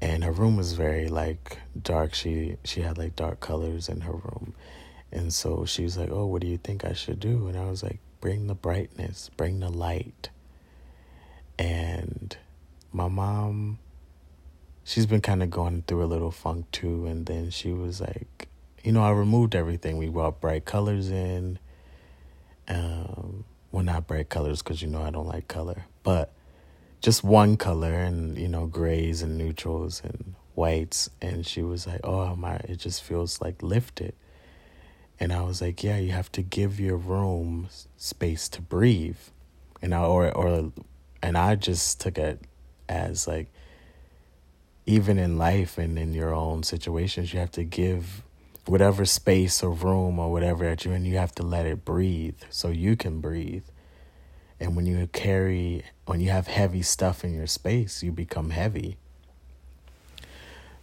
and 0.00 0.24
her 0.24 0.32
room 0.32 0.56
was 0.56 0.72
very 0.72 1.08
like 1.08 1.58
dark. 1.80 2.14
She 2.14 2.56
she 2.64 2.80
had 2.80 2.98
like 2.98 3.14
dark 3.14 3.38
colors 3.38 3.88
in 3.88 4.00
her 4.00 4.12
room, 4.12 4.54
and 5.12 5.32
so 5.32 5.64
she 5.64 5.84
was 5.84 5.96
like, 5.96 6.10
"Oh, 6.10 6.26
what 6.26 6.42
do 6.42 6.48
you 6.48 6.58
think 6.58 6.84
I 6.84 6.94
should 6.94 7.20
do?" 7.20 7.46
And 7.46 7.56
I 7.56 7.70
was 7.70 7.84
like, 7.84 8.00
"Bring 8.20 8.48
the 8.48 8.56
brightness, 8.56 9.30
bring 9.36 9.60
the 9.60 9.70
light." 9.70 10.30
And 11.58 12.36
my 12.92 13.08
mom 13.08 13.78
she's 14.82 15.06
been 15.06 15.20
kind 15.20 15.42
of 15.42 15.50
going 15.50 15.82
through 15.86 16.02
a 16.02 16.06
little 16.06 16.30
funk 16.30 16.70
too. 16.72 17.06
And 17.06 17.26
then 17.26 17.50
she 17.50 17.72
was 17.72 18.00
like, 18.00 18.48
you 18.82 18.92
know, 18.92 19.02
I 19.02 19.10
removed 19.10 19.54
everything. 19.54 19.98
We 19.98 20.08
brought 20.08 20.40
bright 20.40 20.64
colors 20.64 21.10
in. 21.10 21.58
Um, 22.68 23.44
well, 23.72 23.84
not 23.84 24.06
bright 24.06 24.28
colors 24.28 24.62
because 24.62 24.82
you 24.82 24.88
know 24.88 25.02
I 25.02 25.10
don't 25.10 25.26
like 25.26 25.48
color, 25.48 25.86
but 26.02 26.32
just 27.00 27.22
one 27.22 27.56
color 27.56 27.92
and 27.94 28.38
you 28.38 28.48
know 28.48 28.66
grays 28.66 29.22
and 29.22 29.38
neutrals 29.38 30.02
and 30.02 30.34
whites. 30.54 31.10
And 31.20 31.46
she 31.46 31.62
was 31.62 31.86
like, 31.86 32.00
"Oh 32.04 32.36
my, 32.36 32.56
it 32.56 32.76
just 32.76 33.02
feels 33.02 33.40
like 33.40 33.62
lifted." 33.62 34.14
And 35.18 35.32
I 35.32 35.42
was 35.42 35.62
like, 35.62 35.82
"Yeah, 35.82 35.98
you 35.98 36.12
have 36.12 36.32
to 36.32 36.42
give 36.42 36.80
your 36.80 36.96
room 36.96 37.68
space 37.96 38.48
to 38.50 38.62
breathe." 38.62 39.18
And 39.82 39.94
I 39.94 40.02
or 40.02 40.32
or 40.36 40.72
and 41.22 41.36
I 41.38 41.54
just 41.56 42.00
took 42.00 42.18
it 42.18 42.40
as 42.88 43.26
like 43.26 43.48
even 44.86 45.18
in 45.18 45.36
life 45.36 45.78
and 45.78 45.98
in 45.98 46.14
your 46.14 46.32
own 46.32 46.62
situations, 46.62 47.32
you 47.32 47.40
have 47.40 47.50
to 47.52 47.64
give 47.64 48.22
whatever 48.66 49.04
space 49.04 49.62
or 49.62 49.70
room 49.70 50.18
or 50.18 50.30
whatever 50.30 50.64
that 50.64 50.84
you're 50.84 50.94
in, 50.94 51.04
you 51.04 51.16
have 51.16 51.34
to 51.34 51.42
let 51.42 51.66
it 51.66 51.84
breathe 51.84 52.38
so 52.50 52.68
you 52.68 52.96
can 52.96 53.20
breathe. 53.20 53.64
And 54.58 54.74
when 54.74 54.86
you 54.86 55.06
carry, 55.08 55.84
when 56.06 56.20
you 56.20 56.30
have 56.30 56.46
heavy 56.46 56.82
stuff 56.82 57.24
in 57.24 57.34
your 57.34 57.46
space, 57.46 58.02
you 58.02 58.12
become 58.12 58.50
heavy. 58.50 58.96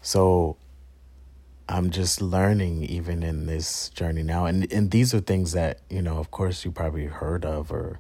So 0.02 0.58
I'm 1.68 1.90
just 1.90 2.22
learning 2.22 2.84
even 2.84 3.24
in 3.24 3.46
this 3.46 3.90
journey 3.90 4.22
now. 4.22 4.46
And, 4.46 4.72
and 4.72 4.92
these 4.92 5.14
are 5.14 5.22
things 5.22 5.54
that, 5.54 5.80
you 5.90 6.02
know, 6.02 6.18
of 6.18 6.30
course 6.30 6.66
you 6.66 6.72
probably 6.72 7.06
heard 7.06 7.46
of 7.46 7.72
or 7.72 8.00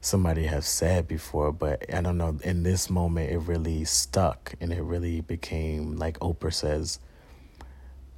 somebody 0.00 0.44
has 0.44 0.66
said 0.66 1.06
before, 1.06 1.52
but 1.52 1.84
I 1.92 2.00
don't 2.00 2.16
know. 2.16 2.38
In 2.42 2.62
this 2.62 2.88
moment, 2.88 3.30
it 3.30 3.38
really 3.38 3.84
stuck 3.84 4.54
and 4.60 4.72
it 4.72 4.82
really 4.82 5.20
became, 5.20 5.96
like 5.96 6.18
Oprah 6.20 6.54
says, 6.54 7.00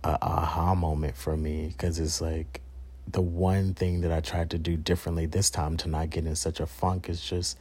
a 0.04 0.19
aha 0.23 0.75
moment 0.75 1.16
for 1.16 1.37
me 1.37 1.69
because 1.69 1.99
it's 1.99 2.21
like 2.21 2.61
the 3.06 3.21
one 3.21 3.75
thing 3.75 4.00
that 4.02 4.12
I 4.12 4.21
tried 4.21 4.50
to 4.50 4.59
do 4.59 4.76
differently 4.76 5.26
this 5.26 5.50
time 5.50 5.76
to 5.78 5.88
not 5.88 6.11
get 6.11 6.26
in 6.26 6.37
such 6.37 6.61
a 6.61 6.66
funk 6.66 7.09
is 7.09 7.21
just 7.21 7.59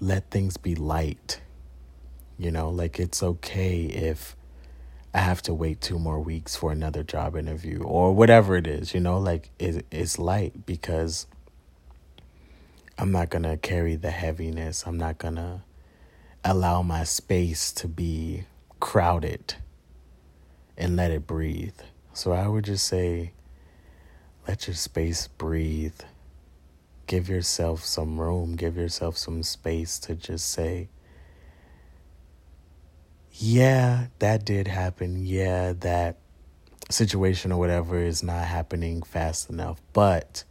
let 0.00 0.30
things 0.30 0.56
be 0.56 0.74
light. 0.74 1.40
You 2.38 2.50
know, 2.50 2.70
like 2.70 2.98
it's 2.98 3.22
okay 3.22 3.82
if 3.82 4.36
I 5.12 5.18
have 5.18 5.42
to 5.42 5.54
wait 5.54 5.80
two 5.80 5.98
more 5.98 6.20
weeks 6.20 6.54
for 6.54 6.70
another 6.70 7.02
job 7.02 7.36
interview 7.36 7.82
or 7.82 8.14
whatever 8.14 8.56
it 8.56 8.66
is, 8.66 8.94
you 8.94 9.00
know, 9.00 9.18
like 9.18 9.50
it, 9.58 9.84
it's 9.90 10.18
light 10.18 10.64
because 10.66 11.26
I'm 12.96 13.10
not 13.10 13.30
going 13.30 13.42
to 13.42 13.56
carry 13.56 13.96
the 13.96 14.10
heaviness. 14.10 14.84
I'm 14.86 14.98
not 14.98 15.18
going 15.18 15.36
to 15.36 15.62
allow 16.44 16.82
my 16.82 17.04
space 17.04 17.72
to 17.72 17.88
be 17.88 18.44
crowded 18.78 19.54
and 20.76 20.96
let 20.96 21.10
it 21.10 21.26
breathe. 21.26 21.78
So 22.12 22.32
I 22.32 22.46
would 22.46 22.64
just 22.64 22.86
say, 22.86 23.32
let 24.50 24.66
your 24.66 24.74
space 24.74 25.28
breathe. 25.28 26.00
Give 27.06 27.28
yourself 27.28 27.84
some 27.84 28.20
room, 28.20 28.56
give 28.56 28.76
yourself 28.76 29.16
some 29.16 29.44
space 29.44 29.96
to 30.00 30.16
just 30.16 30.50
say, 30.50 30.88
yeah, 33.34 34.08
that 34.18 34.44
did 34.44 34.66
happen. 34.66 35.24
Yeah, 35.24 35.74
that 35.78 36.16
situation 36.90 37.52
or 37.52 37.60
whatever 37.60 37.96
is 37.96 38.24
not 38.24 38.44
happening 38.44 39.04
fast 39.04 39.50
enough. 39.50 39.80
But 39.92 40.42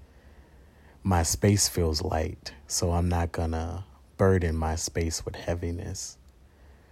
my 1.04 1.24
space 1.24 1.68
feels 1.68 2.02
light, 2.02 2.54
so 2.68 2.94
I'm 2.94 3.10
not 3.10 3.34
gonna 3.34 3.84
burden 4.16 4.56
my 4.56 4.76
space 4.76 5.26
with 5.26 5.36
heaviness. 5.36 6.18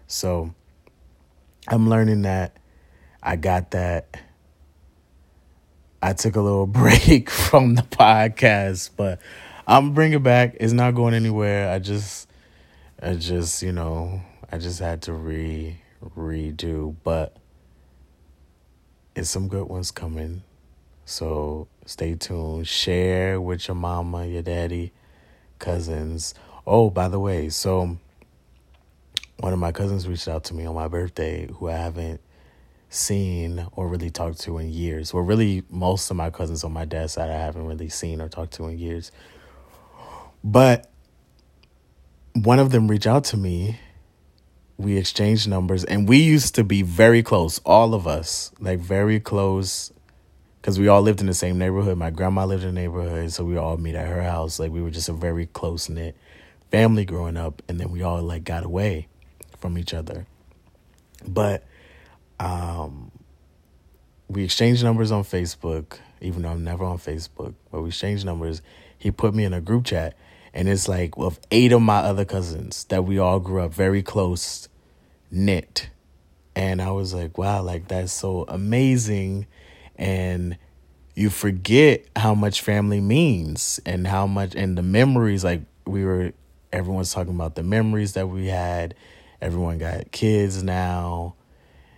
So 0.07 0.53
I'm 1.69 1.89
learning 1.89 2.23
that 2.23 2.57
I 3.23 3.37
got 3.37 3.71
that. 3.71 4.19
I 6.07 6.13
took 6.13 6.37
a 6.37 6.41
little 6.41 6.67
break 6.81 7.29
from 7.29 7.75
the 7.75 7.81
podcast, 7.81 8.91
but 8.95 9.19
I'm 9.67 9.93
bringing 9.93 10.23
back. 10.23 10.55
It's 10.57 10.71
not 10.71 10.95
going 10.95 11.13
anywhere. 11.13 11.69
I 11.69 11.79
just, 11.79 12.29
I 13.01 13.15
just, 13.15 13.61
you 13.61 13.73
know, 13.73 14.21
I 14.49 14.57
just 14.57 14.79
had 14.79 15.01
to 15.01 15.13
re 15.13 15.77
redo, 16.15 16.95
but 17.03 17.35
it's 19.17 19.29
some 19.29 19.49
good 19.49 19.67
ones 19.67 19.91
coming. 19.91 20.43
So 21.03 21.67
stay 21.85 22.15
tuned. 22.15 22.69
Share 22.69 23.41
with 23.41 23.67
your 23.67 23.75
mama, 23.75 24.27
your 24.27 24.43
daddy, 24.43 24.93
cousins. 25.59 26.33
Oh, 26.65 26.89
by 26.89 27.09
the 27.09 27.19
way, 27.19 27.49
so 27.49 27.97
one 29.41 29.51
of 29.51 29.59
my 29.59 29.73
cousins 29.73 30.07
reached 30.07 30.29
out 30.29 30.45
to 30.45 30.53
me 30.53 30.65
on 30.65 30.73
my 30.73 30.87
birthday 30.87 31.49
who 31.51 31.67
I 31.67 31.75
haven't 31.75 32.21
seen 32.89 33.67
or 33.73 33.87
really 33.87 34.09
talked 34.09 34.39
to 34.41 34.57
in 34.57 34.69
years. 34.69 35.13
Well, 35.13 35.23
really, 35.23 35.63
most 35.69 36.09
of 36.09 36.17
my 36.17 36.29
cousins 36.29 36.63
on 36.63 36.71
my 36.71 36.85
dad's 36.85 37.13
side 37.13 37.29
I 37.29 37.37
haven't 37.37 37.65
really 37.65 37.89
seen 37.89 38.21
or 38.21 38.29
talked 38.29 38.53
to 38.53 38.65
in 38.65 38.77
years. 38.77 39.11
But 40.43 40.89
one 42.33 42.59
of 42.59 42.71
them 42.71 42.87
reached 42.87 43.07
out 43.07 43.23
to 43.25 43.37
me. 43.37 43.79
We 44.77 44.97
exchanged 44.97 45.47
numbers, 45.47 45.83
and 45.83 46.07
we 46.07 46.17
used 46.17 46.53
to 46.55 46.63
be 46.63 46.83
very 46.83 47.23
close, 47.23 47.59
all 47.65 47.95
of 47.95 48.05
us, 48.05 48.51
like 48.59 48.79
very 48.79 49.19
close, 49.19 49.91
because 50.61 50.77
we 50.77 50.87
all 50.87 51.01
lived 51.01 51.19
in 51.19 51.25
the 51.25 51.33
same 51.33 51.57
neighborhood. 51.57 51.97
My 51.97 52.11
grandma 52.11 52.45
lived 52.45 52.63
in 52.63 52.75
the 52.75 52.81
neighborhood, 52.81 53.31
so 53.31 53.43
we 53.43 53.57
all 53.57 53.77
meet 53.77 53.95
at 53.95 54.07
her 54.07 54.21
house. 54.21 54.59
Like 54.59 54.71
we 54.71 54.83
were 54.83 54.91
just 54.91 55.09
a 55.09 55.13
very 55.13 55.47
close 55.47 55.89
knit 55.89 56.15
family 56.69 57.05
growing 57.05 57.37
up, 57.37 57.61
and 57.67 57.79
then 57.79 57.89
we 57.89 58.03
all 58.03 58.21
like 58.21 58.43
got 58.43 58.63
away 58.63 59.07
from 59.59 59.77
each 59.77 59.93
other. 59.93 60.27
But 61.27 61.63
um, 62.39 63.11
we 64.27 64.43
exchanged 64.43 64.83
numbers 64.83 65.11
on 65.11 65.23
Facebook, 65.23 65.99
even 66.21 66.41
though 66.41 66.49
I'm 66.49 66.63
never 66.63 66.83
on 66.83 66.97
Facebook, 66.97 67.53
but 67.71 67.81
we 67.81 67.89
exchanged 67.89 68.25
numbers. 68.25 68.61
He 68.97 69.11
put 69.11 69.33
me 69.33 69.43
in 69.43 69.53
a 69.53 69.61
group 69.61 69.85
chat, 69.85 70.15
and 70.53 70.67
it's 70.67 70.87
like 70.87 71.17
with 71.17 71.39
eight 71.51 71.71
of 71.71 71.81
my 71.81 71.97
other 71.97 72.25
cousins 72.25 72.83
that 72.85 73.05
we 73.05 73.19
all 73.19 73.39
grew 73.39 73.61
up 73.61 73.73
very 73.73 74.01
close 74.01 74.67
knit. 75.31 75.89
And 76.55 76.81
I 76.81 76.91
was 76.91 77.13
like, 77.13 77.37
wow, 77.37 77.61
like 77.61 77.87
that's 77.87 78.11
so 78.11 78.45
amazing. 78.47 79.45
And 79.97 80.57
you 81.15 81.29
forget 81.29 82.05
how 82.15 82.33
much 82.33 82.61
family 82.61 82.99
means 82.99 83.79
and 83.85 84.07
how 84.07 84.27
much, 84.27 84.55
and 84.55 84.77
the 84.77 84.83
memories, 84.83 85.43
like 85.43 85.61
we 85.85 86.03
were, 86.03 86.33
everyone's 86.73 87.13
talking 87.13 87.33
about 87.33 87.55
the 87.55 87.63
memories 87.63 88.13
that 88.13 88.27
we 88.27 88.47
had. 88.47 88.95
Everyone 89.39 89.77
got 89.77 90.11
kids 90.11 90.63
now 90.63 91.35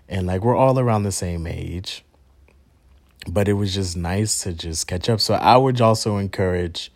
and 0.09 0.27
like 0.27 0.41
we're 0.43 0.55
all 0.55 0.79
around 0.79 1.03
the 1.03 1.11
same 1.11 1.47
age 1.47 2.03
but 3.27 3.47
it 3.47 3.53
was 3.53 3.73
just 3.73 3.95
nice 3.95 4.41
to 4.43 4.53
just 4.53 4.87
catch 4.87 5.09
up. 5.09 5.19
So 5.19 5.35
i 5.35 5.55
would 5.55 5.79
also 5.81 6.17
encourage 6.17 6.91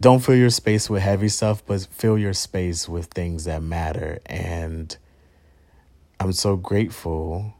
don't 0.00 0.20
fill 0.20 0.34
your 0.34 0.50
space 0.50 0.90
with 0.90 1.02
heavy 1.02 1.28
stuff 1.28 1.64
but 1.64 1.86
fill 1.90 2.18
your 2.18 2.34
space 2.34 2.88
with 2.88 3.06
things 3.06 3.44
that 3.44 3.62
matter. 3.62 4.18
And 4.26 4.96
i'm 6.20 6.32
so 6.32 6.56
grateful 6.56 7.54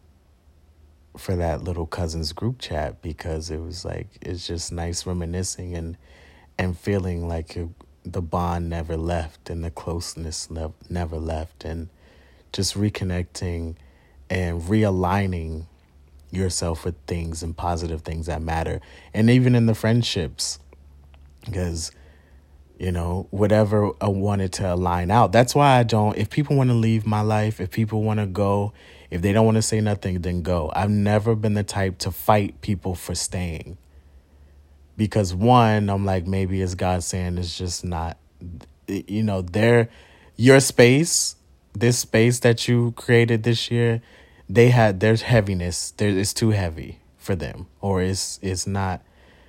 for 1.17 1.37
that 1.37 1.63
little 1.63 1.87
cousins 1.87 2.33
group 2.33 2.59
chat 2.59 3.01
because 3.01 3.51
it 3.51 3.61
was 3.61 3.85
like 3.85 4.09
it's 4.21 4.47
just 4.47 4.73
nice 4.73 5.07
reminiscing 5.07 5.75
and 5.75 5.97
and 6.59 6.77
feeling 6.77 7.29
like 7.29 7.57
it, 7.57 7.69
the 8.05 8.23
bond 8.23 8.69
never 8.69 8.97
left 8.97 9.49
and 9.51 9.65
the 9.65 9.71
closeness 9.71 10.49
never 10.91 11.17
left. 11.17 11.65
And 11.65 11.89
just 12.53 12.75
reconnecting 12.75 13.77
and 14.35 14.63
realigning 14.63 15.65
yourself 16.33 16.85
with 16.85 16.97
things 17.07 17.45
and 17.45 17.57
positive 17.57 18.03
things 18.03 18.27
that 18.27 18.43
matter. 18.43 18.81
And 19.15 19.31
even 19.31 19.55
in 19.55 19.67
the 19.67 19.77
friendships, 19.77 20.59
because, 21.45 21.93
you 22.77 22.91
know, 22.91 23.29
whatever 23.31 23.93
I 24.01 24.09
wanted 24.09 24.53
to 24.55 24.75
align 24.75 25.13
out. 25.13 25.31
That's 25.31 25.55
why 25.55 25.79
I 25.79 25.85
don't, 25.85 26.17
if 26.17 26.31
people 26.31 26.57
want 26.57 26.71
to 26.71 26.75
leave 26.75 27.07
my 27.07 27.21
life, 27.21 27.61
if 27.61 27.71
people 27.71 28.03
want 28.03 28.19
to 28.19 28.27
go, 28.27 28.73
if 29.09 29.23
they 29.23 29.33
don't 29.33 29.45
want 29.45 29.55
to 29.57 29.63
say 29.63 29.81
nothing, 29.81 30.23
then 30.23 30.43
go. 30.43 30.73
I've 30.75 30.91
never 30.91 31.37
been 31.37 31.55
the 31.55 31.63
type 31.63 31.99
to 31.99 32.11
fight 32.11 32.61
people 32.61 32.97
for 32.97 33.15
staying. 33.15 33.79
Because 34.97 35.33
one, 35.33 35.89
I'm 35.89 36.05
like, 36.05 36.27
maybe 36.27 36.61
it's 36.61 36.75
God 36.75 37.05
saying 37.05 37.39
it's 37.39 37.57
just 37.57 37.85
not, 37.85 38.19
you 38.89 39.23
know, 39.23 39.43
their, 39.43 39.91
your 40.37 40.59
space 40.59 41.37
this 41.75 41.99
space 41.99 42.39
that 42.41 42.69
you 42.69 42.93
created 42.93 43.43
this 43.43 43.71
year, 43.71 44.01
they 44.49 44.69
had 44.69 45.01
there's 45.01 45.23
heaviness. 45.23 45.93
There 45.93 46.09
it's 46.09 46.35
too 46.35 46.51
heavy 46.51 47.01
for 47.17 47.35
them, 47.35 47.67
or 47.81 48.03
it's 48.03 48.39
it's 48.43 48.67
not, 48.67 49.03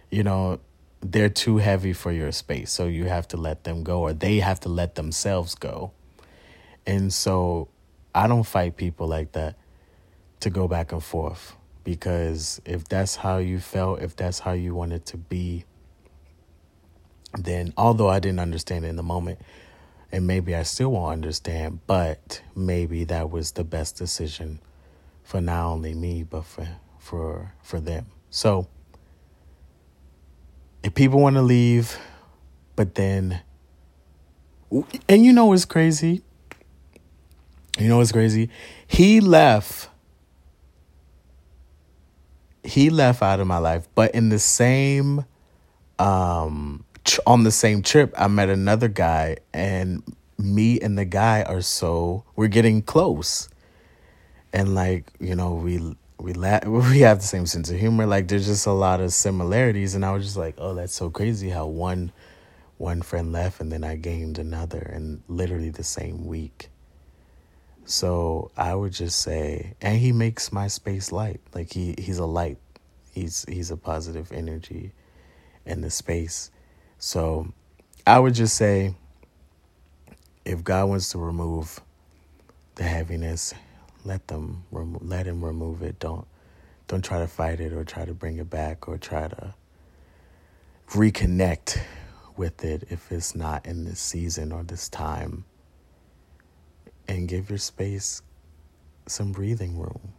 you 0.09 0.23
know, 0.23 0.59
they're 1.01 1.29
too 1.29 1.57
heavy 1.57 1.93
for 1.93 2.11
your 2.11 2.31
space. 2.31 2.71
So 2.71 2.87
you 2.87 3.05
have 3.05 3.27
to 3.29 3.37
let 3.37 3.63
them 3.63 3.83
go, 3.83 4.01
or 4.01 4.13
they 4.13 4.39
have 4.39 4.59
to 4.61 4.69
let 4.69 4.95
themselves 4.95 5.55
go. 5.55 5.91
And 6.87 7.11
so, 7.11 7.67
I 8.13 8.27
don't 8.27 8.43
fight 8.43 8.77
people 8.77 9.07
like 9.07 9.31
that 9.33 9.55
to 10.41 10.49
go 10.49 10.67
back 10.67 10.91
and 10.91 11.03
forth 11.03 11.55
because 11.83 12.61
if 12.65 12.87
that's 12.87 13.15
how 13.15 13.37
you 13.37 13.59
felt, 13.59 14.01
if 14.01 14.15
that's 14.15 14.39
how 14.39 14.51
you 14.51 14.75
wanted 14.75 15.05
to 15.07 15.17
be, 15.17 15.65
then 17.37 17.73
although 17.77 18.09
I 18.09 18.19
didn't 18.19 18.39
understand 18.39 18.85
in 18.85 18.95
the 18.95 19.03
moment, 19.03 19.39
and 20.11 20.27
maybe 20.27 20.55
I 20.55 20.63
still 20.63 20.91
won't 20.91 21.11
understand, 21.11 21.79
but 21.87 22.41
maybe 22.55 23.03
that 23.05 23.29
was 23.29 23.51
the 23.51 23.63
best 23.63 23.97
decision 23.97 24.59
for 25.25 25.41
not 25.41 25.65
only 25.65 25.93
me 25.93 26.23
but 26.23 26.45
for 26.45 26.67
for 26.99 27.51
for 27.61 27.81
them. 27.81 28.05
So 28.29 28.67
if 30.83 30.93
people 30.93 31.19
want 31.19 31.35
to 31.35 31.41
leave, 31.41 31.97
but 32.77 32.95
then 32.95 33.41
and 35.09 35.25
you 35.25 35.33
know 35.33 35.47
what's 35.47 35.65
crazy? 35.65 36.21
You 37.77 37.89
know 37.89 37.97
what's 37.97 38.13
crazy? 38.13 38.49
He 38.87 39.19
left 39.19 39.89
he 42.63 42.89
left 42.89 43.21
out 43.21 43.39
of 43.39 43.47
my 43.47 43.57
life, 43.57 43.87
but 43.95 44.13
in 44.15 44.29
the 44.29 44.39
same 44.39 45.25
um 45.99 46.85
on 47.25 47.43
the 47.43 47.51
same 47.51 47.81
trip, 47.81 48.13
I 48.17 48.27
met 48.27 48.49
another 48.49 48.87
guy, 48.87 49.37
and 49.53 50.03
me 50.37 50.79
and 50.79 50.97
the 50.97 51.05
guy 51.05 51.43
are 51.43 51.61
so 51.61 52.23
we're 52.35 52.47
getting 52.47 52.81
close, 52.81 53.49
and 54.55 54.75
like 54.75 55.11
you 55.19 55.35
know 55.35 55.53
we 55.55 55.79
we 56.19 56.33
we 56.67 56.99
have 57.01 57.19
the 57.19 57.25
same 57.27 57.47
sense 57.47 57.69
of 57.71 57.79
humor. 57.79 58.07
Like 58.07 58.29
there's 58.29 58.47
just 58.47 58.67
a 58.67 58.73
lot 58.73 59.01
of 59.01 59.13
similarities, 59.13 59.95
and 59.95 60.05
I 60.05 60.13
was 60.13 60.25
just 60.25 60.37
like, 60.37 60.55
oh, 60.59 60.75
that's 60.75 60.95
so 60.95 61.11
crazy 61.11 61.49
how 61.49 61.67
one 61.67 62.13
one 62.77 63.03
friend 63.03 63.33
left, 63.33 63.61
and 63.61 63.71
then 63.71 63.83
I 63.83 63.97
gained 63.97 64.39
another, 64.39 64.79
and 64.79 65.23
literally 65.27 65.71
the 65.71 65.83
same 65.83 66.25
week. 66.25 66.69
So 67.85 68.51
I 68.57 68.75
would 68.75 68.93
just 68.93 69.19
say, 69.19 69.75
and 69.81 69.99
he 69.99 70.13
makes 70.13 70.51
my 70.51 70.67
space 70.67 71.11
light. 71.11 71.41
Like 71.53 71.73
he 71.73 71.95
he's 71.99 72.19
a 72.19 72.25
light. 72.25 72.59
He's 73.13 73.45
he's 73.49 73.71
a 73.71 73.77
positive 73.77 74.31
energy 74.33 74.93
in 75.65 75.81
the 75.81 75.91
space. 75.91 76.51
So 76.99 77.53
I 78.07 78.19
would 78.19 78.35
just 78.35 78.55
say 78.55 78.95
if 80.45 80.63
God 80.63 80.89
wants 80.89 81.11
to 81.11 81.19
remove 81.19 81.81
the 82.75 82.83
heaviness, 82.83 83.53
let 84.05 84.27
them 84.29 84.65
remo- 84.71 85.01
let 85.03 85.27
him 85.27 85.45
remove 85.45 85.83
it. 85.83 85.99
Don't 85.99 86.27
don't 86.87 87.03
try 87.05 87.19
to 87.19 87.27
fight 87.27 87.61
it 87.61 87.73
or 87.73 87.83
try 87.85 88.05
to 88.05 88.13
bring 88.13 88.37
it 88.37 88.49
back 88.49 88.87
or 88.87 88.97
try 88.97 89.27
to 89.29 89.55
reconnect 90.89 91.79
with 92.37 92.65
it 92.65 92.85
if 92.89 93.11
it's 93.11 93.35
not 93.35 93.65
in 93.65 93.85
this 93.85 93.99
season 93.99 94.51
or 94.51 94.63
this 94.63 94.89
time. 94.89 95.45
And 97.07 97.27
give 97.27 97.49
your 97.49 97.59
space 97.59 98.21
some 99.07 99.31
breathing 99.31 99.77
room. 99.77 100.13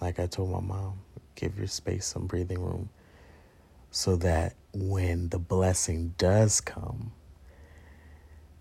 Like 0.00 0.20
I 0.20 0.26
told 0.26 0.50
my 0.52 0.60
mom, 0.60 1.00
give 1.36 1.58
your 1.58 1.68
space 1.68 2.06
some 2.06 2.26
breathing 2.26 2.60
room 2.60 2.90
so 3.90 4.16
that 4.16 4.54
when 4.74 5.30
the 5.30 5.38
blessing 5.38 6.14
does 6.18 6.60
come, 6.60 7.12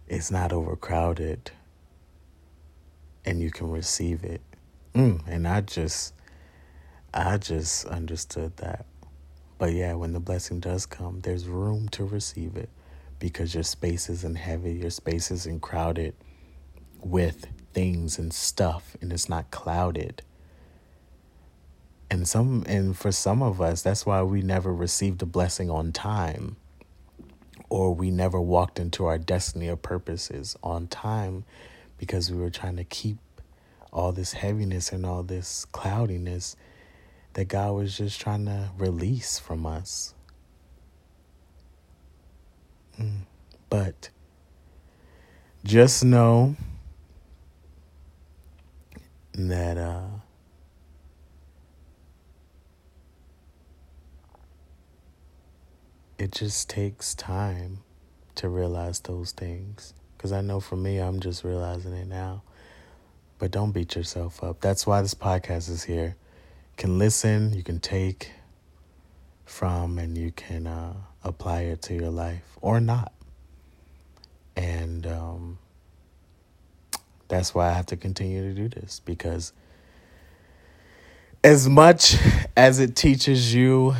it's 0.08 0.32
not 0.32 0.54
overcrowded 0.54 1.52
and 3.26 3.42
you 3.42 3.52
can 3.52 3.72
receive 3.72 4.24
it. 4.24 4.42
Mm, 4.96 5.22
and 5.28 5.48
I 5.48 5.62
just, 5.62 6.14
I 7.14 7.38
just 7.38 7.86
understood 7.86 8.58
that. 8.58 8.86
But 9.58 9.74
yeah, 9.74 9.94
when 9.94 10.14
the 10.14 10.20
blessing 10.20 10.60
does 10.60 10.86
come, 10.86 11.22
there's 11.22 11.48
room 11.48 11.90
to 11.90 12.04
receive 12.06 12.58
it 12.58 12.70
because 13.20 13.54
your 13.54 13.64
space 13.64 14.10
isn't 14.10 14.38
heavy, 14.38 14.74
your 14.74 14.90
space 14.90 15.32
isn't 15.32 15.62
crowded 15.62 16.16
with 17.02 17.48
things 17.74 18.20
and 18.20 18.34
stuff, 18.34 18.96
and 19.02 19.12
it's 19.14 19.30
not 19.30 19.52
clouded 19.52 20.22
and 22.14 22.28
some 22.28 22.64
and 22.68 22.96
for 22.96 23.12
some 23.12 23.42
of 23.42 23.60
us 23.60 23.82
that's 23.82 24.06
why 24.06 24.22
we 24.22 24.42
never 24.42 24.72
received 24.74 25.22
a 25.24 25.26
blessing 25.26 25.70
on 25.70 25.92
time 25.92 26.56
or 27.70 27.94
we 27.96 28.12
never 28.12 28.40
walked 28.40 28.80
into 28.80 29.06
our 29.06 29.18
destiny 29.18 29.68
or 29.68 29.76
purposes 29.76 30.56
on 30.62 30.88
time 30.88 31.44
because 31.98 32.32
we 32.32 32.38
were 32.38 32.52
trying 32.52 32.76
to 32.76 32.84
keep 32.84 33.18
all 33.94 34.12
this 34.12 34.34
heaviness 34.34 34.92
and 34.92 35.06
all 35.06 35.22
this 35.22 35.66
cloudiness 35.66 36.56
that 37.34 37.46
God 37.46 37.74
was 37.74 37.96
just 37.96 38.20
trying 38.20 38.46
to 38.46 38.72
release 38.78 39.38
from 39.38 39.66
us. 39.66 40.16
Mm. 43.00 43.20
But 43.70 44.10
just 45.64 46.04
know 46.04 46.56
that 49.34 49.78
uh, 49.78 50.08
it 56.18 56.32
just 56.32 56.70
takes 56.70 57.14
time 57.14 57.80
to 58.36 58.50
realize 58.50 59.00
those 59.02 59.32
things. 59.32 59.94
Because 60.18 60.32
I 60.32 60.42
know 60.42 60.60
for 60.60 60.76
me, 60.76 60.98
I'm 60.98 61.20
just 61.20 61.44
realizing 61.44 61.94
it 61.94 62.08
now. 62.08 62.42
But 63.44 63.52
don't 63.52 63.74
beat 63.74 63.98
yourself 63.98 64.42
up. 64.42 64.62
That's 64.62 64.88
why 64.88 65.02
this 65.02 65.14
podcast 65.14 65.70
is 65.70 65.84
here. 65.84 66.16
You 66.16 66.78
can 66.78 66.98
listen, 66.98 67.52
you 67.52 67.62
can 67.62 67.82
take 67.82 68.32
from, 69.44 70.00
and 70.00 70.18
you 70.18 70.32
can 70.32 70.66
uh, 70.66 70.94
apply 71.26 71.64
it 71.64 71.82
to 71.82 71.94
your 71.94 72.10
life 72.10 72.58
or 72.62 72.80
not. 72.80 73.12
And 74.56 75.06
um, 75.06 75.58
that's 77.28 77.54
why 77.54 77.68
I 77.68 77.74
have 77.74 77.88
to 77.88 77.98
continue 77.98 78.44
to 78.44 78.54
do 78.54 78.70
this 78.70 79.02
because 79.04 79.52
as 81.44 81.68
much 81.68 82.16
as 82.56 82.80
it 82.80 82.96
teaches 82.96 83.54
you, 83.54 83.94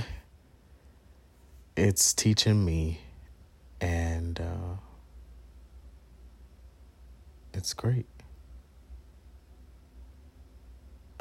it's 1.76 2.14
teaching 2.14 2.64
me. 2.64 3.02
And 3.82 4.40
uh, 4.40 4.78
it's 7.54 7.74
great. 7.74 8.06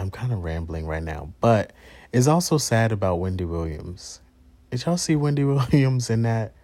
I'm 0.03 0.11
kind 0.11 0.33
of 0.33 0.43
rambling 0.43 0.85
right 0.85 1.03
now, 1.03 1.33
but 1.41 1.73
it's 2.13 2.27
also 2.27 2.59
sad 2.59 2.91
about 2.91 3.21
Wendy 3.21 3.45
Williams. 3.45 4.21
Did 4.73 4.85
y'all 4.85 4.97
see 4.97 5.15
Wendy 5.15 5.45
Williams 5.45 6.11
in 6.11 6.23
that? 6.23 6.55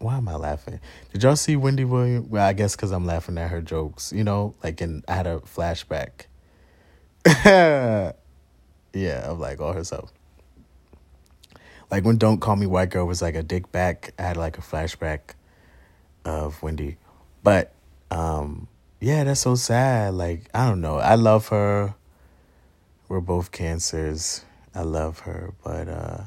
Why 0.00 0.18
am 0.18 0.28
I 0.28 0.34
laughing? 0.34 0.80
Did 1.10 1.22
y'all 1.22 1.34
see 1.34 1.56
Wendy 1.56 1.84
Williams? 1.84 2.28
Well, 2.28 2.46
I 2.46 2.52
guess 2.52 2.76
because 2.76 2.90
I'm 2.92 3.06
laughing 3.06 3.38
at 3.38 3.50
her 3.50 3.62
jokes. 3.62 4.12
You 4.12 4.22
know, 4.22 4.54
like 4.62 4.82
in 4.82 5.02
I 5.08 5.14
had 5.14 5.26
a 5.26 5.38
flashback. 5.40 6.26
yeah, 8.92 9.30
of 9.30 9.38
like 9.38 9.62
all 9.62 9.72
herself. 9.72 10.12
Like 11.90 12.04
when 12.04 12.18
"Don't 12.18 12.38
Call 12.38 12.56
Me 12.56 12.66
White 12.66 12.90
Girl" 12.90 13.06
was 13.06 13.22
like 13.22 13.34
a 13.34 13.42
dick 13.42 13.72
back. 13.72 14.12
I 14.18 14.22
had 14.24 14.36
like 14.36 14.58
a 14.58 14.60
flashback 14.62 15.20
of 16.26 16.62
Wendy, 16.62 16.98
but 17.42 17.72
um, 18.10 18.68
yeah, 19.00 19.24
that's 19.24 19.40
so 19.40 19.54
sad. 19.54 20.12
Like 20.12 20.50
I 20.52 20.68
don't 20.68 20.82
know. 20.82 20.98
I 20.98 21.14
love 21.14 21.48
her. 21.48 21.94
We're 23.08 23.20
both 23.20 23.52
cancers. 23.52 24.44
I 24.74 24.82
love 24.82 25.20
her, 25.20 25.52
but 25.62 25.88
uh, 25.88 26.22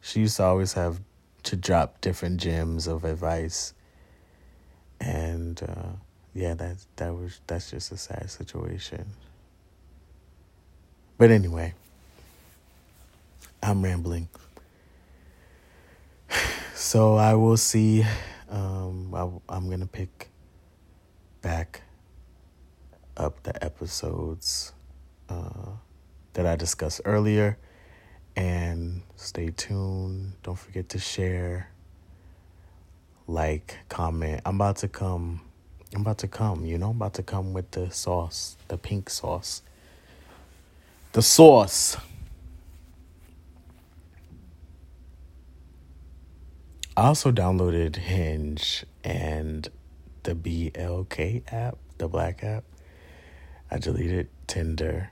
she 0.00 0.20
used 0.20 0.36
to 0.36 0.44
always 0.44 0.74
have 0.74 1.00
to 1.44 1.56
drop 1.56 2.00
different 2.00 2.40
gems 2.40 2.86
of 2.86 3.04
advice, 3.04 3.74
and 5.00 5.60
uh, 5.62 5.92
yeah, 6.34 6.54
that 6.54 6.76
that 6.96 7.14
was 7.14 7.40
that's 7.46 7.70
just 7.70 7.92
a 7.92 7.96
sad 7.96 8.30
situation. 8.30 9.06
But 11.18 11.30
anyway, 11.30 11.74
I'm 13.62 13.82
rambling. 13.82 14.28
So 16.74 17.14
I 17.14 17.34
will 17.34 17.56
see. 17.58 18.04
Um, 18.50 19.14
I, 19.14 19.54
I'm 19.54 19.70
gonna 19.70 19.86
pick 19.86 20.30
back 21.40 21.82
up 23.16 23.42
the 23.44 23.64
episodes 23.64 24.72
uh, 25.28 25.70
that 26.34 26.46
I 26.46 26.56
discussed 26.56 27.00
earlier. 27.04 27.58
And 28.34 29.02
stay 29.16 29.50
tuned. 29.50 30.32
Don't 30.42 30.58
forget 30.58 30.88
to 30.90 30.98
share, 30.98 31.70
like, 33.26 33.78
comment. 33.88 34.40
I'm 34.46 34.56
about 34.56 34.76
to 34.78 34.88
come. 34.88 35.42
I'm 35.94 36.00
about 36.00 36.18
to 36.18 36.28
come, 36.28 36.64
you 36.64 36.78
know, 36.78 36.90
I'm 36.90 36.96
about 36.96 37.14
to 37.14 37.22
come 37.22 37.52
with 37.52 37.72
the 37.72 37.90
sauce, 37.90 38.56
the 38.68 38.78
pink 38.78 39.10
sauce. 39.10 39.60
The 41.12 41.20
sauce. 41.20 41.98
I 46.96 47.02
also 47.06 47.30
downloaded 47.30 47.96
Hinge 47.96 48.86
and 49.04 49.68
the 50.22 50.34
BLK 50.34 51.42
app, 51.52 51.76
the 51.98 52.08
black 52.08 52.42
app. 52.42 52.64
I 53.70 53.76
deleted 53.76 54.28
Tinder. 54.46 55.10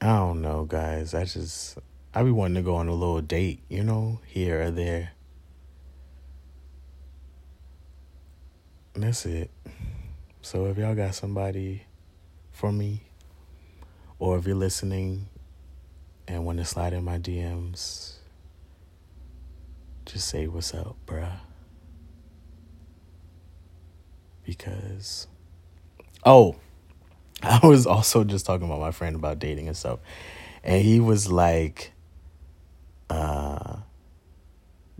I 0.00 0.06
don't 0.06 0.42
know, 0.42 0.64
guys. 0.64 1.14
I 1.14 1.24
just 1.24 1.78
I 2.14 2.22
be 2.22 2.30
wanting 2.30 2.56
to 2.56 2.62
go 2.62 2.76
on 2.76 2.88
a 2.88 2.94
little 2.94 3.20
date, 3.20 3.62
you 3.68 3.82
know, 3.82 4.20
here 4.26 4.62
or 4.62 4.70
there. 4.70 5.12
And 8.94 9.04
that's 9.04 9.26
it. 9.26 9.50
So 10.40 10.66
if 10.66 10.78
y'all 10.78 10.94
got 10.94 11.14
somebody 11.14 11.82
for 12.52 12.72
me, 12.72 13.02
or 14.18 14.38
if 14.38 14.46
you're 14.46 14.56
listening 14.56 15.28
and 16.26 16.46
want 16.46 16.58
to 16.58 16.64
slide 16.64 16.92
in 16.92 17.04
my 17.04 17.18
DMs, 17.18 18.14
just 20.06 20.28
say 20.28 20.46
what's 20.46 20.72
up, 20.72 20.96
bruh. 21.04 21.40
Because, 24.44 25.26
oh, 26.24 26.56
I 27.42 27.66
was 27.66 27.86
also 27.86 28.24
just 28.24 28.46
talking 28.46 28.66
about 28.66 28.80
my 28.80 28.90
friend 28.90 29.16
about 29.16 29.38
dating 29.38 29.68
and 29.68 29.76
stuff. 29.76 30.00
And 30.64 30.82
he 30.82 31.00
was 31.00 31.30
like, 31.30 31.92
uh, 33.10 33.76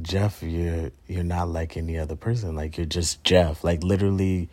Jeff, 0.00 0.42
you're 0.42 0.90
you're 1.06 1.24
not 1.24 1.48
like 1.48 1.76
any 1.76 1.98
other 1.98 2.16
person. 2.16 2.54
Like 2.54 2.76
you're 2.76 2.86
just 2.86 3.24
Jeff. 3.24 3.64
Like 3.64 3.82
literally 3.82 4.50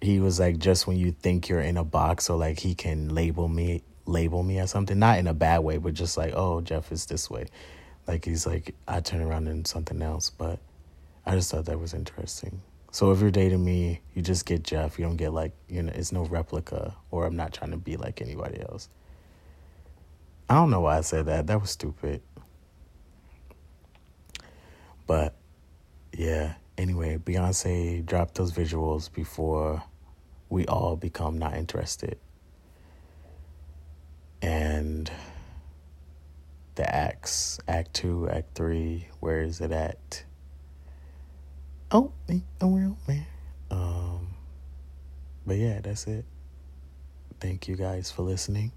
he 0.00 0.20
was 0.20 0.38
like 0.38 0.58
just 0.58 0.86
when 0.86 0.96
you 0.96 1.12
think 1.12 1.48
you're 1.48 1.60
in 1.60 1.76
a 1.76 1.84
box 1.84 2.30
or 2.30 2.38
like 2.38 2.60
he 2.60 2.74
can 2.74 3.14
label 3.14 3.48
me 3.48 3.82
label 4.06 4.42
me 4.42 4.58
as 4.58 4.70
something. 4.70 4.98
Not 4.98 5.18
in 5.18 5.26
a 5.26 5.34
bad 5.34 5.60
way, 5.60 5.78
but 5.78 5.94
just 5.94 6.16
like, 6.16 6.32
oh, 6.36 6.60
Jeff 6.60 6.92
is 6.92 7.06
this 7.06 7.28
way. 7.28 7.46
Like 8.06 8.24
he's 8.24 8.46
like 8.46 8.74
I 8.86 9.00
turn 9.00 9.22
around 9.22 9.48
and 9.48 9.66
something 9.66 10.00
else, 10.00 10.30
but 10.30 10.60
I 11.26 11.34
just 11.34 11.50
thought 11.50 11.64
that 11.66 11.80
was 11.80 11.94
interesting. 11.94 12.62
So 12.94 13.10
if 13.10 13.20
you're 13.20 13.32
dating 13.32 13.64
me, 13.64 14.02
you 14.14 14.22
just 14.22 14.46
get 14.46 14.62
Jeff. 14.62 15.00
You 15.00 15.04
don't 15.04 15.16
get 15.16 15.32
like 15.32 15.50
you 15.68 15.82
know, 15.82 15.90
it's 15.92 16.12
no 16.12 16.26
replica, 16.26 16.94
or 17.10 17.26
I'm 17.26 17.34
not 17.34 17.52
trying 17.52 17.72
to 17.72 17.76
be 17.76 17.96
like 17.96 18.22
anybody 18.22 18.60
else. 18.60 18.88
I 20.48 20.54
don't 20.54 20.70
know 20.70 20.78
why 20.78 20.98
I 20.98 21.00
said 21.00 21.26
that. 21.26 21.48
That 21.48 21.60
was 21.60 21.70
stupid. 21.70 22.22
But 25.08 25.34
yeah. 26.16 26.54
Anyway, 26.78 27.18
Beyonce 27.18 28.06
dropped 28.06 28.36
those 28.36 28.52
visuals 28.52 29.12
before 29.12 29.82
we 30.48 30.64
all 30.66 30.94
become 30.94 31.36
not 31.36 31.56
interested. 31.56 32.16
And 34.40 35.10
the 36.76 36.94
acts, 36.94 37.58
Act 37.66 37.92
Two, 37.92 38.28
Act 38.28 38.54
Three, 38.54 39.08
where 39.18 39.40
is 39.40 39.60
it 39.60 39.72
at? 39.72 40.22
Oh, 41.90 42.12
me, 42.28 42.42
a 42.60 42.66
real 42.66 42.96
man. 43.06 43.26
Um, 43.70 44.28
but 45.46 45.56
yeah, 45.56 45.80
that's 45.82 46.06
it. 46.06 46.24
Thank 47.40 47.68
you 47.68 47.76
guys 47.76 48.10
for 48.10 48.22
listening. 48.22 48.72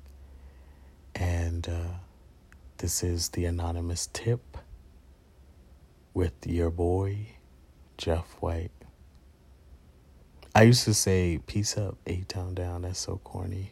And 1.16 1.68
uh, 1.68 1.94
this 2.78 3.04
is 3.04 3.30
the 3.30 3.46
anonymous 3.46 4.08
tip 4.14 4.58
with 6.14 6.34
your 6.46 6.70
boy, 6.70 7.30
Jeff 7.98 8.36
White. 8.40 8.72
I 10.54 10.64
used 10.64 10.84
to 10.86 10.94
say, 10.94 11.40
Peace 11.46 11.78
up, 11.78 11.98
A 12.08 12.22
Town 12.22 12.56
Down. 12.56 12.82
That's 12.84 13.00
so 13.00 13.20
corny. 13.24 13.72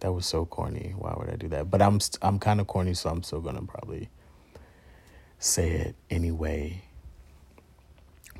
That 0.00 0.12
was 0.12 0.26
so 0.26 0.44
corny. 0.44 0.94
Why 0.96 1.14
would 1.18 1.30
I 1.30 1.36
do 1.36 1.48
that? 1.48 1.70
But 1.70 1.82
I'm 1.82 2.00
st- 2.00 2.18
I'm 2.22 2.38
kind 2.38 2.60
of 2.60 2.66
corny, 2.66 2.94
so 2.94 3.10
I'm 3.10 3.22
still 3.22 3.40
gonna 3.40 3.62
probably 3.62 4.10
say 5.38 5.70
it 5.70 5.96
anyway. 6.10 6.82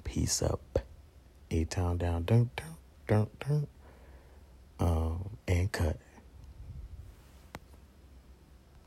Peace 0.08 0.40
up, 0.40 0.78
A 1.50 1.64
Town 1.64 1.98
Down. 1.98 2.24
Dun, 2.24 2.48
dun, 2.56 2.76
dun, 3.06 3.26
dun. 3.40 3.66
Um, 4.80 5.28
and 5.46 5.70
cut. 5.70 5.98